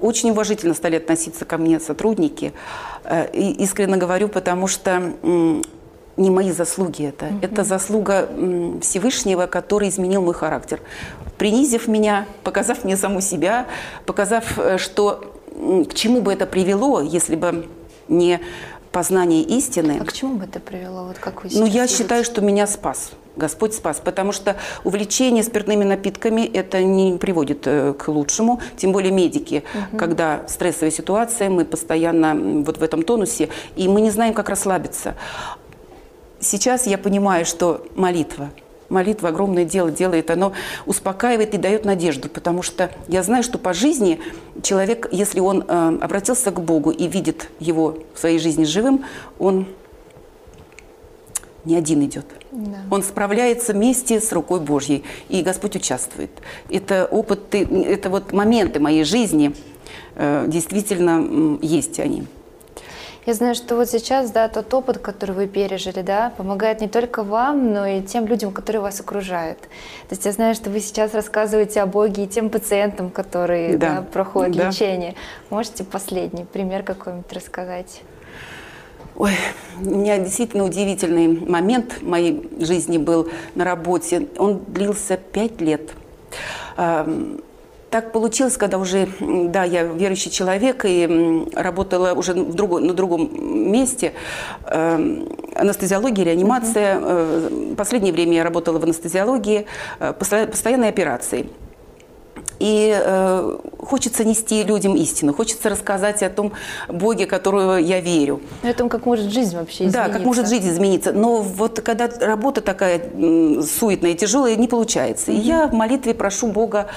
Очень 0.00 0.30
уважительно 0.30 0.74
стали 0.74 0.96
относиться 0.96 1.44
ко 1.44 1.58
мне 1.58 1.80
сотрудники. 1.80 2.52
И 3.32 3.52
искренне 3.58 3.96
говорю, 3.96 4.28
потому 4.28 4.66
что 4.66 5.14
не 6.16 6.30
мои 6.30 6.50
заслуги 6.52 7.06
это. 7.06 7.26
Угу. 7.26 7.38
Это 7.42 7.64
заслуга 7.64 8.28
Всевышнего, 8.80 9.46
который 9.46 9.88
изменил 9.88 10.22
мой 10.22 10.34
характер. 10.34 10.80
Принизив 11.38 11.88
меня, 11.88 12.26
показав 12.44 12.84
мне 12.84 12.96
саму 12.96 13.20
себя, 13.20 13.66
показав, 14.06 14.58
э, 14.58 14.78
что 14.78 15.34
к 15.88 15.94
чему 15.94 16.20
бы 16.20 16.32
это 16.32 16.46
привело, 16.46 17.00
если 17.00 17.36
бы 17.36 17.66
не 18.08 18.40
познание 18.92 19.42
истины. 19.42 19.98
А 20.00 20.04
к 20.04 20.12
чему 20.12 20.36
бы 20.36 20.44
это 20.44 20.60
привело? 20.60 21.04
Вот 21.04 21.18
как 21.18 21.42
вы 21.42 21.50
ну, 21.52 21.66
я 21.66 21.82
видите? 21.82 21.98
считаю, 21.98 22.24
что 22.24 22.40
меня 22.40 22.66
спас. 22.66 23.12
Господь 23.34 23.74
спас, 23.74 24.00
потому 24.04 24.32
что 24.32 24.56
увлечение 24.84 25.42
спиртными 25.42 25.84
напитками 25.84 26.42
это 26.42 26.82
не 26.82 27.16
приводит 27.16 27.66
э, 27.66 27.94
к 27.94 28.08
лучшему, 28.08 28.60
тем 28.76 28.92
более 28.92 29.10
медики, 29.10 29.64
угу. 29.74 29.96
когда 29.96 30.42
стрессовая 30.48 30.90
ситуация, 30.90 31.48
мы 31.48 31.64
постоянно 31.64 32.62
вот 32.62 32.76
в 32.76 32.82
этом 32.82 33.02
тонусе, 33.02 33.48
и 33.74 33.88
мы 33.88 34.02
не 34.02 34.10
знаем, 34.10 34.34
как 34.34 34.50
расслабиться. 34.50 35.14
Сейчас 36.40 36.86
я 36.86 36.98
понимаю, 36.98 37.46
что 37.46 37.86
молитва, 37.94 38.50
молитва 38.92 39.30
огромное 39.30 39.64
дело 39.64 39.90
делает, 39.90 40.30
оно 40.30 40.52
успокаивает 40.86 41.54
и 41.54 41.58
дает 41.58 41.84
надежду, 41.84 42.28
потому 42.28 42.62
что 42.62 42.90
я 43.08 43.22
знаю, 43.22 43.42
что 43.42 43.58
по 43.58 43.72
жизни 43.72 44.20
человек, 44.62 45.08
если 45.10 45.40
он 45.40 45.64
э, 45.66 45.98
обратился 46.00 46.50
к 46.50 46.60
Богу 46.60 46.90
и 46.90 47.08
видит 47.08 47.48
его 47.58 47.98
в 48.14 48.18
своей 48.18 48.38
жизни 48.38 48.64
живым, 48.64 49.04
он 49.38 49.66
не 51.64 51.76
один 51.76 52.04
идет. 52.04 52.26
Да. 52.50 52.78
Он 52.90 53.02
справляется 53.02 53.72
вместе 53.72 54.20
с 54.20 54.32
рукой 54.32 54.60
Божьей, 54.60 55.04
и 55.28 55.42
Господь 55.42 55.76
участвует. 55.76 56.30
Это 56.68 57.06
опыты, 57.06 57.64
это 57.64 58.10
вот 58.10 58.32
моменты 58.32 58.78
моей 58.78 59.04
жизни, 59.04 59.54
э, 60.16 60.44
действительно 60.48 61.58
есть 61.62 61.98
они. 61.98 62.24
Я 63.24 63.34
знаю, 63.34 63.54
что 63.54 63.76
вот 63.76 63.88
сейчас, 63.88 64.32
да, 64.32 64.48
тот 64.48 64.74
опыт, 64.74 64.98
который 64.98 65.30
вы 65.30 65.46
пережили, 65.46 66.02
да, 66.02 66.32
помогает 66.36 66.80
не 66.80 66.88
только 66.88 67.22
вам, 67.22 67.72
но 67.72 67.86
и 67.86 68.02
тем 68.02 68.26
людям, 68.26 68.50
которые 68.50 68.82
вас 68.82 68.98
окружают. 68.98 69.60
То 69.60 69.68
есть 70.10 70.24
я 70.24 70.32
знаю, 70.32 70.56
что 70.56 70.70
вы 70.70 70.80
сейчас 70.80 71.14
рассказываете 71.14 71.82
о 71.82 71.86
Боге 71.86 72.24
и 72.24 72.26
тем 72.26 72.50
пациентам, 72.50 73.10
которые 73.10 73.78
да. 73.78 73.96
Да, 73.96 74.02
проходят 74.02 74.56
да. 74.56 74.68
лечение. 74.68 75.14
Можете 75.50 75.84
последний 75.84 76.44
пример 76.44 76.82
какой-нибудь 76.82 77.32
рассказать? 77.32 78.02
Ой, 79.14 79.32
у 79.80 79.84
меня 79.84 80.18
действительно 80.18 80.64
удивительный 80.64 81.28
момент 81.28 81.92
в 82.00 82.02
моей 82.02 82.50
жизни 82.58 82.98
был 82.98 83.28
на 83.54 83.64
работе. 83.64 84.26
Он 84.36 84.64
длился 84.66 85.16
пять 85.16 85.60
лет 85.60 85.92
так 87.92 88.10
получилось, 88.10 88.56
когда 88.56 88.78
уже, 88.78 89.06
да, 89.20 89.64
я 89.64 89.82
верующий 89.84 90.30
человек 90.30 90.84
и 90.84 91.46
работала 91.54 92.14
уже 92.14 92.32
в 92.32 92.54
другой, 92.54 92.82
на 92.82 92.94
другом 92.94 93.30
месте. 93.70 94.14
Э, 94.64 94.98
анестезиология, 95.54 96.24
реанимация. 96.24 96.98
Uh-huh. 96.98 97.76
Последнее 97.76 98.14
время 98.14 98.36
я 98.36 98.44
работала 98.44 98.78
в 98.78 98.84
анестезиологии, 98.84 99.66
э, 100.00 100.14
постоянные 100.14 100.88
операции. 100.88 101.50
И 102.58 102.92
э, 102.94 103.58
хочется 103.78 104.24
нести 104.24 104.62
людям 104.62 104.94
истину, 104.96 105.34
хочется 105.34 105.68
рассказать 105.68 106.22
о 106.22 106.30
том 106.30 106.52
Боге, 106.88 107.26
которого 107.26 107.76
я 107.76 108.00
верю. 108.00 108.40
О 108.62 108.72
том, 108.72 108.88
как 108.88 109.06
может 109.06 109.32
жизнь 109.32 109.56
вообще 109.56 109.84
измениться. 109.84 109.98
Да, 109.98 110.08
как 110.08 110.24
может 110.24 110.48
жизнь 110.48 110.68
измениться. 110.68 111.12
Но 111.12 111.42
вот 111.42 111.80
когда 111.80 112.08
работа 112.20 112.60
такая 112.60 113.00
суетная 113.62 114.12
и 114.12 114.14
тяжелая, 114.14 114.56
не 114.56 114.68
получается. 114.68 115.30
Mm-hmm. 115.30 115.36
И 115.36 115.40
я 115.40 115.66
в 115.66 115.72
молитве 115.72 116.14
прошу 116.14 116.48
Бога, 116.48 116.88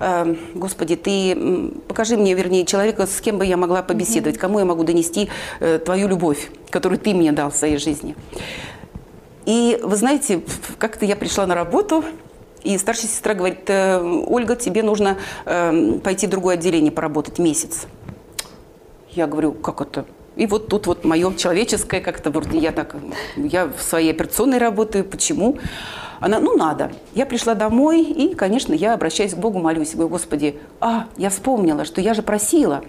э, 0.00 0.34
Господи, 0.54 0.96
Ты 0.96 1.72
покажи 1.88 2.16
мне, 2.16 2.34
вернее, 2.34 2.64
человека, 2.64 3.06
с 3.06 3.20
кем 3.20 3.38
бы 3.38 3.46
я 3.46 3.56
могла 3.56 3.82
побеседовать, 3.82 4.36
mm-hmm. 4.36 4.40
кому 4.40 4.58
я 4.58 4.64
могу 4.64 4.84
донести 4.84 5.28
э, 5.60 5.78
Твою 5.78 6.08
любовь, 6.08 6.50
которую 6.70 6.98
Ты 6.98 7.14
мне 7.14 7.32
дал 7.32 7.50
в 7.50 7.54
своей 7.54 7.76
жизни. 7.76 8.16
И 9.44 9.80
вы 9.82 9.96
знаете, 9.96 10.42
как-то 10.78 11.04
я 11.04 11.16
пришла 11.16 11.46
на 11.46 11.54
работу, 11.54 12.04
и 12.64 12.78
старшая 12.78 13.08
сестра 13.08 13.34
говорит, 13.34 13.68
«Э, 13.68 14.00
Ольга, 14.26 14.56
тебе 14.56 14.82
нужно 14.82 15.18
э, 15.44 15.98
пойти 16.02 16.26
в 16.26 16.30
другое 16.30 16.54
отделение 16.54 16.92
поработать 16.92 17.38
месяц. 17.38 17.86
Я 19.10 19.26
говорю, 19.26 19.52
как 19.52 19.80
это? 19.80 20.04
И 20.36 20.46
вот 20.46 20.68
тут 20.68 20.86
вот 20.86 21.04
мое 21.04 21.34
человеческое 21.34 22.00
как-то, 22.00 22.30
вроде 22.30 22.58
я 22.58 22.72
так, 22.72 22.96
я 23.36 23.66
в 23.66 23.82
своей 23.82 24.12
операционной 24.12 24.58
работаю, 24.58 25.04
почему? 25.04 25.58
Она, 26.22 26.38
ну, 26.38 26.56
надо. 26.56 26.92
Я 27.14 27.26
пришла 27.26 27.54
домой, 27.54 28.02
и, 28.02 28.34
конечно, 28.34 28.72
я 28.72 28.94
обращаюсь 28.94 29.34
к 29.34 29.38
Богу, 29.38 29.58
молюсь. 29.58 29.94
Говорю, 29.94 30.10
Господи, 30.10 30.56
а, 30.80 31.06
я 31.16 31.30
вспомнила, 31.30 31.84
что 31.84 32.00
я 32.00 32.14
же 32.14 32.22
просила. 32.22 32.82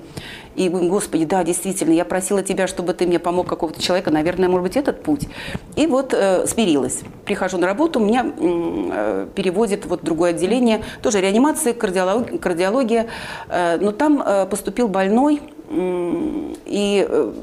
И 0.56 0.70
говорю, 0.70 0.88
Господи, 0.90 1.26
да, 1.26 1.44
действительно, 1.44 1.94
я 1.94 2.06
просила 2.06 2.44
Тебя, 2.44 2.68
чтобы 2.68 2.94
Ты 2.94 3.08
мне 3.08 3.18
помог 3.18 3.48
какого-то 3.48 3.82
человека, 3.82 4.12
наверное, 4.12 4.50
может 4.50 4.68
быть, 4.68 4.78
этот 4.78 5.02
путь. 5.02 5.28
И 5.76 5.88
вот 5.88 6.14
э, 6.14 6.46
смирилась. 6.46 7.00
Прихожу 7.26 7.58
на 7.58 7.66
работу, 7.66 8.00
меня 8.00 8.32
э, 8.38 9.28
переводят 9.34 9.88
вот 9.88 10.04
другое 10.04 10.30
отделение, 10.30 10.84
тоже 11.02 11.20
реанимация, 11.20 11.74
кардиология, 11.74 12.38
кардиология 12.38 13.08
э, 13.50 13.80
но 13.82 13.92
там 13.92 14.22
э, 14.24 14.46
поступил 14.46 14.88
больной, 14.88 15.42
и 15.72 17.08
э, 17.10 17.34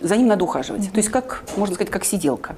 за 0.00 0.16
ним 0.16 0.28
надо 0.28 0.44
ухаживать. 0.44 0.82
Mm-hmm. 0.82 0.92
То 0.92 0.98
есть, 0.98 1.08
как, 1.08 1.42
можно 1.56 1.74
сказать, 1.74 1.90
как 1.90 2.04
сиделка 2.04 2.54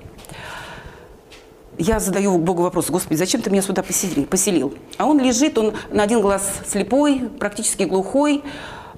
я 1.79 2.01
задаю 2.01 2.39
Богу 2.39 2.63
вопрос, 2.63 2.91
Господи, 2.91 3.19
зачем 3.19 3.41
ты 3.43 3.51
меня 3.51 3.63
сюда 3.63 3.83
поселил? 3.83 4.75
А 4.99 5.07
он 5.07 5.21
лежит, 5.21 5.57
он 5.59 5.75
на 5.91 6.03
один 6.03 6.21
глаз 6.21 6.61
слепой, 6.67 7.31
практически 7.39 7.85
глухой. 7.85 8.43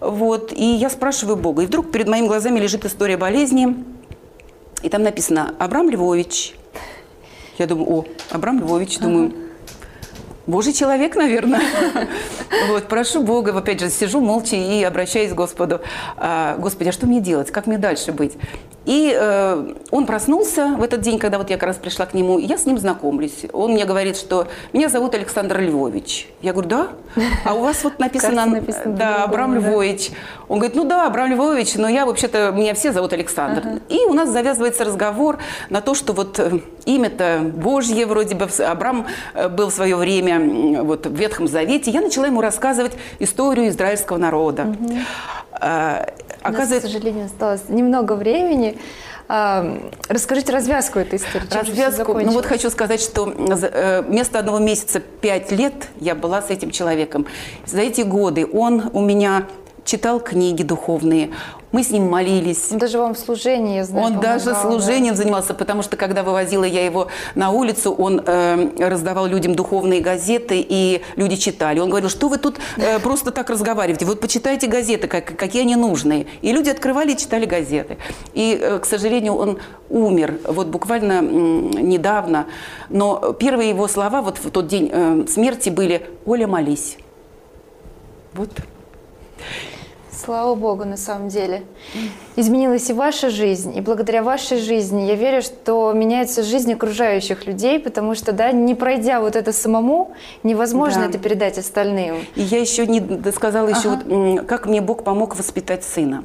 Вот, 0.01 0.53
и 0.53 0.65
я 0.65 0.91
спрашиваю 0.91 1.37
Бога. 1.37 1.63
И 1.63 1.67
вдруг 1.67 1.91
перед 1.91 2.09
моими 2.09 2.27
глазами 2.27 2.59
лежит 2.59 2.85
история 2.85 3.17
болезни. 3.17 3.85
И 4.83 4.89
там 4.89 5.03
написано 5.03 5.55
«Абрам 5.59 5.89
Львович». 5.89 6.55
Я 7.59 7.67
думаю, 7.67 7.91
о, 7.91 8.05
Абрам 8.31 8.59
Львович, 8.59 8.99
думаю, 8.99 9.33
Божий 10.47 10.73
человек, 10.73 11.17
наверное. 11.17 11.63
Вот, 12.69 12.87
прошу 12.87 13.23
Бога, 13.23 13.57
опять 13.57 13.81
же, 13.81 13.91
сижу 13.91 14.21
молча 14.21 14.55
и 14.55 14.83
обращаюсь 14.85 15.33
к 15.33 15.35
Господу. 15.35 15.81
«А, 16.17 16.57
Господи, 16.59 16.91
а 16.91 16.93
что 16.93 17.07
мне 17.07 17.21
делать? 17.21 17.51
Как 17.51 17.67
мне 17.67 17.79
дальше 17.79 18.13
быть? 18.13 18.35
И 18.85 19.17
э, 19.19 19.75
он 19.91 20.07
проснулся 20.07 20.75
в 20.79 20.83
этот 20.83 21.01
день, 21.01 21.19
когда 21.19 21.39
вот 21.39 21.51
я 21.51 21.57
как 21.57 21.69
раз 21.69 21.77
пришла 21.77 22.07
к 22.07 22.15
нему, 22.15 22.39
и 22.39 22.45
я 22.45 22.59
с 22.59 22.67
ним 22.67 22.79
знакомлюсь. 22.79 23.47
Он 23.53 23.73
мне 23.73 23.85
говорит, 23.85 24.17
что 24.17 24.47
меня 24.73 24.89
зовут 24.89 25.15
Александр 25.15 25.61
Львович. 25.61 26.29
Я 26.43 26.53
говорю, 26.53 26.69
да? 26.69 26.89
А 27.45 27.55
у 27.55 27.61
вас 27.61 27.83
вот 27.85 27.99
написано, 27.99 28.45
написано 28.47 28.97
да, 28.97 29.25
Абрам 29.25 29.55
Львович. 29.55 30.11
Он 30.49 30.59
говорит, 30.59 30.77
ну 30.77 30.85
да, 30.85 31.07
Абрам 31.07 31.31
Львович, 31.31 31.77
но 31.77 31.89
я 31.89 32.05
вообще-то, 32.05 32.53
меня 32.53 32.75
все 32.75 32.93
зовут 32.93 33.13
Александр. 33.13 33.63
Ага. 33.65 33.81
И 33.89 34.05
у 34.05 34.13
нас 34.13 34.29
завязывается 34.29 34.85
разговор 34.85 35.39
на 35.71 35.81
то, 35.81 35.95
что 35.95 36.13
вот 36.13 36.39
э, 36.39 36.61
имя-то 36.85 37.41
Божье 37.55 38.05
вроде 38.07 38.35
бы, 38.35 38.47
Абрам 38.67 39.07
э, 39.35 39.49
был 39.49 39.71
в 39.71 39.75
свое 39.75 39.97
время 39.97 40.83
вот 40.83 41.07
в 41.07 41.15
Ветхом 41.15 41.49
Завете. 41.49 41.91
Я 41.91 42.03
начала 42.03 42.27
ему 42.27 42.43
рассказывать 42.43 42.93
историю 43.19 43.69
израильского 43.69 44.19
народа. 44.19 44.77
Угу. 44.79 44.99
Оказывается... 45.61 46.89
к 46.89 46.93
сожалению, 46.93 47.27
осталось 47.27 47.69
немного 47.69 48.15
времени. 48.15 48.79
А, 49.27 49.79
расскажите 50.09 50.53
развязку 50.53 50.99
этой 50.99 51.19
истории. 51.19 51.47
развязку. 51.51 52.13
Ну 52.13 52.33
вот 52.33 52.45
хочу 52.45 52.69
сказать, 52.69 53.01
что 53.01 53.33
э, 53.33 54.03
вместо 54.03 54.39
одного 54.39 54.59
месяца 54.59 55.01
пять 55.01 55.51
лет 55.51 55.89
я 56.01 56.15
была 56.15 56.43
с 56.43 56.51
этим 56.51 56.71
человеком. 56.71 57.27
За 57.65 57.81
эти 57.81 58.03
годы 58.03 58.47
он 58.47 58.91
у 58.93 59.01
меня 59.01 59.47
читал 59.85 60.21
книги 60.21 60.63
духовные, 60.63 61.31
мы 61.75 61.83
с 61.83 61.91
ним 61.91 62.09
молились. 62.09 62.69
Он 62.71 62.79
даже 62.79 62.99
вам 62.99 63.15
в 63.15 63.19
служении, 63.19 63.77
я 63.77 63.85
знаю, 63.85 64.07
Он 64.07 64.13
помогал, 64.13 64.35
даже 64.35 64.55
служением 64.55 65.15
да? 65.15 65.19
занимался, 65.23 65.55
потому 65.55 65.83
что 65.83 65.97
когда 65.97 66.23
вывозила 66.23 66.63
я 66.63 66.85
его 66.85 67.09
на 67.35 67.51
улицу, 67.51 67.93
он 67.93 68.23
э, 68.25 68.71
раздавал 68.79 69.27
людям 69.27 69.57
духовные 69.57 70.01
газеты, 70.01 70.65
и 70.67 71.03
люди 71.17 71.35
читали. 71.35 71.81
Он 71.81 71.91
говорил, 71.91 72.09
что 72.09 72.29
вы 72.29 72.39
тут 72.39 72.59
э, 72.77 73.01
просто 73.01 73.33
так 73.33 73.51
разговариваете, 73.51 74.05
вот 74.05 74.21
почитайте 74.21 74.69
газеты, 74.69 75.09
как, 75.09 75.37
какие 75.37 75.63
они 75.63 75.75
нужные. 75.75 76.27
И 76.43 76.53
люди 76.53 76.71
открывали 76.71 77.13
и 77.13 77.17
читали 77.17 77.45
газеты. 77.45 77.99
И, 78.35 78.57
э, 78.61 78.79
к 78.79 78.85
сожалению, 78.85 79.35
он 79.35 79.59
умер 79.91 80.39
вот 80.47 80.69
буквально 80.69 81.15
э, 81.15 81.21
недавно. 81.25 82.47
Но 82.89 83.33
первые 83.33 83.71
его 83.71 83.89
слова 83.89 84.23
вот 84.23 84.39
в 84.39 84.49
тот 84.53 84.69
день 84.69 84.91
э, 84.93 85.25
смерти 85.29 85.71
были 85.71 86.07
«Оля, 86.25 86.47
молись». 86.47 86.99
Вот. 88.35 88.51
Слава 90.17 90.55
Богу, 90.55 90.85
на 90.85 90.97
самом 90.97 91.29
деле. 91.29 91.63
Изменилась 92.37 92.89
и 92.91 92.93
ваша 92.93 93.31
жизнь, 93.31 93.77
и 93.77 93.81
благодаря 93.81 94.23
вашей 94.23 94.59
жизни 94.59 95.03
я 95.03 95.15
верю, 95.15 95.43
что 95.43 95.93
меняется 95.93 96.43
жизнь 96.43 96.73
окружающих 96.73 97.47
людей, 97.47 97.79
потому 97.79 98.15
что, 98.15 98.33
да, 98.33 98.53
не 98.53 98.75
пройдя 98.75 99.21
вот 99.21 99.37
это 99.37 99.53
самому, 99.53 100.13
невозможно 100.43 101.01
Да. 101.03 101.07
это 101.09 101.19
передать 101.19 101.59
остальным. 101.59 102.17
И 102.37 102.43
я 102.43 102.61
еще 102.61 102.87
не 102.87 103.03
сказала 103.33 103.69
еще, 103.69 103.89
Ага. 103.91 104.03
вот, 104.05 104.13
м, 104.13 104.47
как 104.47 104.67
мне 104.67 104.81
Бог 104.81 105.05
помог 105.05 105.37
воспитать 105.37 105.85
сына. 105.85 106.25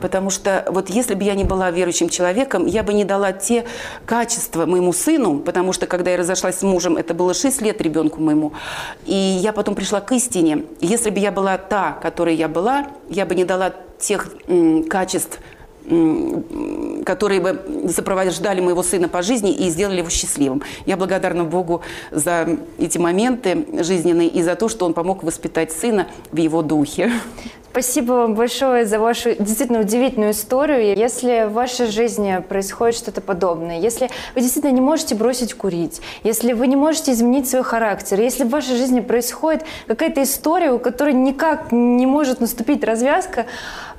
Потому 0.00 0.30
что 0.30 0.64
вот 0.68 0.90
если 0.90 1.14
бы 1.14 1.24
я 1.24 1.34
не 1.34 1.44
была 1.44 1.70
верующим 1.70 2.08
человеком, 2.08 2.66
я 2.66 2.82
бы 2.82 2.92
не 2.92 3.04
дала 3.04 3.32
те 3.32 3.64
качества 4.06 4.66
моему 4.66 4.92
сыну, 4.92 5.38
потому 5.38 5.72
что 5.72 5.86
когда 5.86 6.10
я 6.10 6.16
разошлась 6.16 6.58
с 6.58 6.62
мужем, 6.62 6.96
это 6.96 7.14
было 7.14 7.34
6 7.34 7.62
лет 7.62 7.80
ребенку 7.80 8.20
моему, 8.20 8.52
и 9.06 9.14
я 9.14 9.52
потом 9.52 9.74
пришла 9.74 10.00
к 10.00 10.12
истине. 10.12 10.64
Если 10.80 11.10
бы 11.10 11.18
я 11.18 11.32
была 11.32 11.58
та, 11.58 11.92
которой 11.92 12.34
я 12.34 12.48
была, 12.48 12.86
я 13.08 13.26
бы 13.26 13.34
не 13.34 13.44
дала 13.44 13.72
тех 13.98 14.28
м, 14.48 14.84
качеств, 14.84 15.38
которые 17.04 17.40
бы 17.40 17.90
сопровождали 17.92 18.60
моего 18.60 18.82
сына 18.82 19.08
по 19.08 19.22
жизни 19.22 19.52
и 19.52 19.68
сделали 19.70 19.98
его 19.98 20.10
счастливым. 20.10 20.62
Я 20.86 20.96
благодарна 20.96 21.44
Богу 21.44 21.82
за 22.10 22.48
эти 22.78 22.98
моменты 22.98 23.66
жизненные 23.80 24.28
и 24.28 24.42
за 24.42 24.54
то, 24.54 24.68
что 24.68 24.86
Он 24.86 24.94
помог 24.94 25.22
воспитать 25.24 25.72
сына 25.72 26.06
в 26.30 26.36
его 26.36 26.62
духе. 26.62 27.10
Спасибо 27.72 28.12
вам 28.14 28.34
большое 28.34 28.84
за 28.84 28.98
вашу 28.98 29.36
действительно 29.36 29.80
удивительную 29.80 30.32
историю. 30.32 30.96
Если 30.96 31.46
в 31.46 31.52
вашей 31.52 31.86
жизни 31.86 32.42
происходит 32.48 32.96
что-то 32.96 33.20
подобное, 33.20 33.78
если 33.78 34.10
вы 34.34 34.40
действительно 34.40 34.72
не 34.72 34.80
можете 34.80 35.14
бросить 35.14 35.54
курить, 35.54 36.00
если 36.24 36.52
вы 36.52 36.66
не 36.66 36.74
можете 36.74 37.12
изменить 37.12 37.48
свой 37.48 37.62
характер, 37.62 38.20
если 38.20 38.42
в 38.42 38.48
вашей 38.48 38.74
жизни 38.76 38.98
происходит 38.98 39.62
какая-то 39.86 40.20
история, 40.24 40.72
у 40.72 40.80
которой 40.80 41.14
никак 41.14 41.70
не 41.70 42.06
может 42.06 42.40
наступить 42.40 42.82
развязка, 42.82 43.46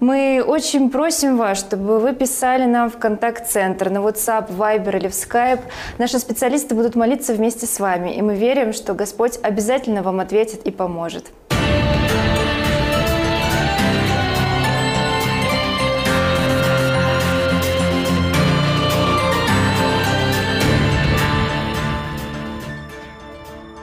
мы 0.01 0.43
очень 0.45 0.89
просим 0.89 1.37
вас, 1.37 1.59
чтобы 1.59 1.99
вы 1.99 2.13
писали 2.13 2.65
нам 2.65 2.89
в 2.89 2.97
контакт-центр, 2.97 3.89
на 3.89 3.99
WhatsApp, 3.99 4.49
Viber 4.49 4.97
или 4.97 5.07
в 5.07 5.11
Skype. 5.11 5.61
Наши 5.99 6.17
специалисты 6.17 6.73
будут 6.75 6.95
молиться 6.95 7.33
вместе 7.33 7.67
с 7.67 7.79
вами, 7.79 8.15
и 8.15 8.21
мы 8.21 8.35
верим, 8.35 8.73
что 8.73 8.95
Господь 8.95 9.39
обязательно 9.43 10.01
вам 10.01 10.19
ответит 10.19 10.63
и 10.65 10.71
поможет. 10.71 11.31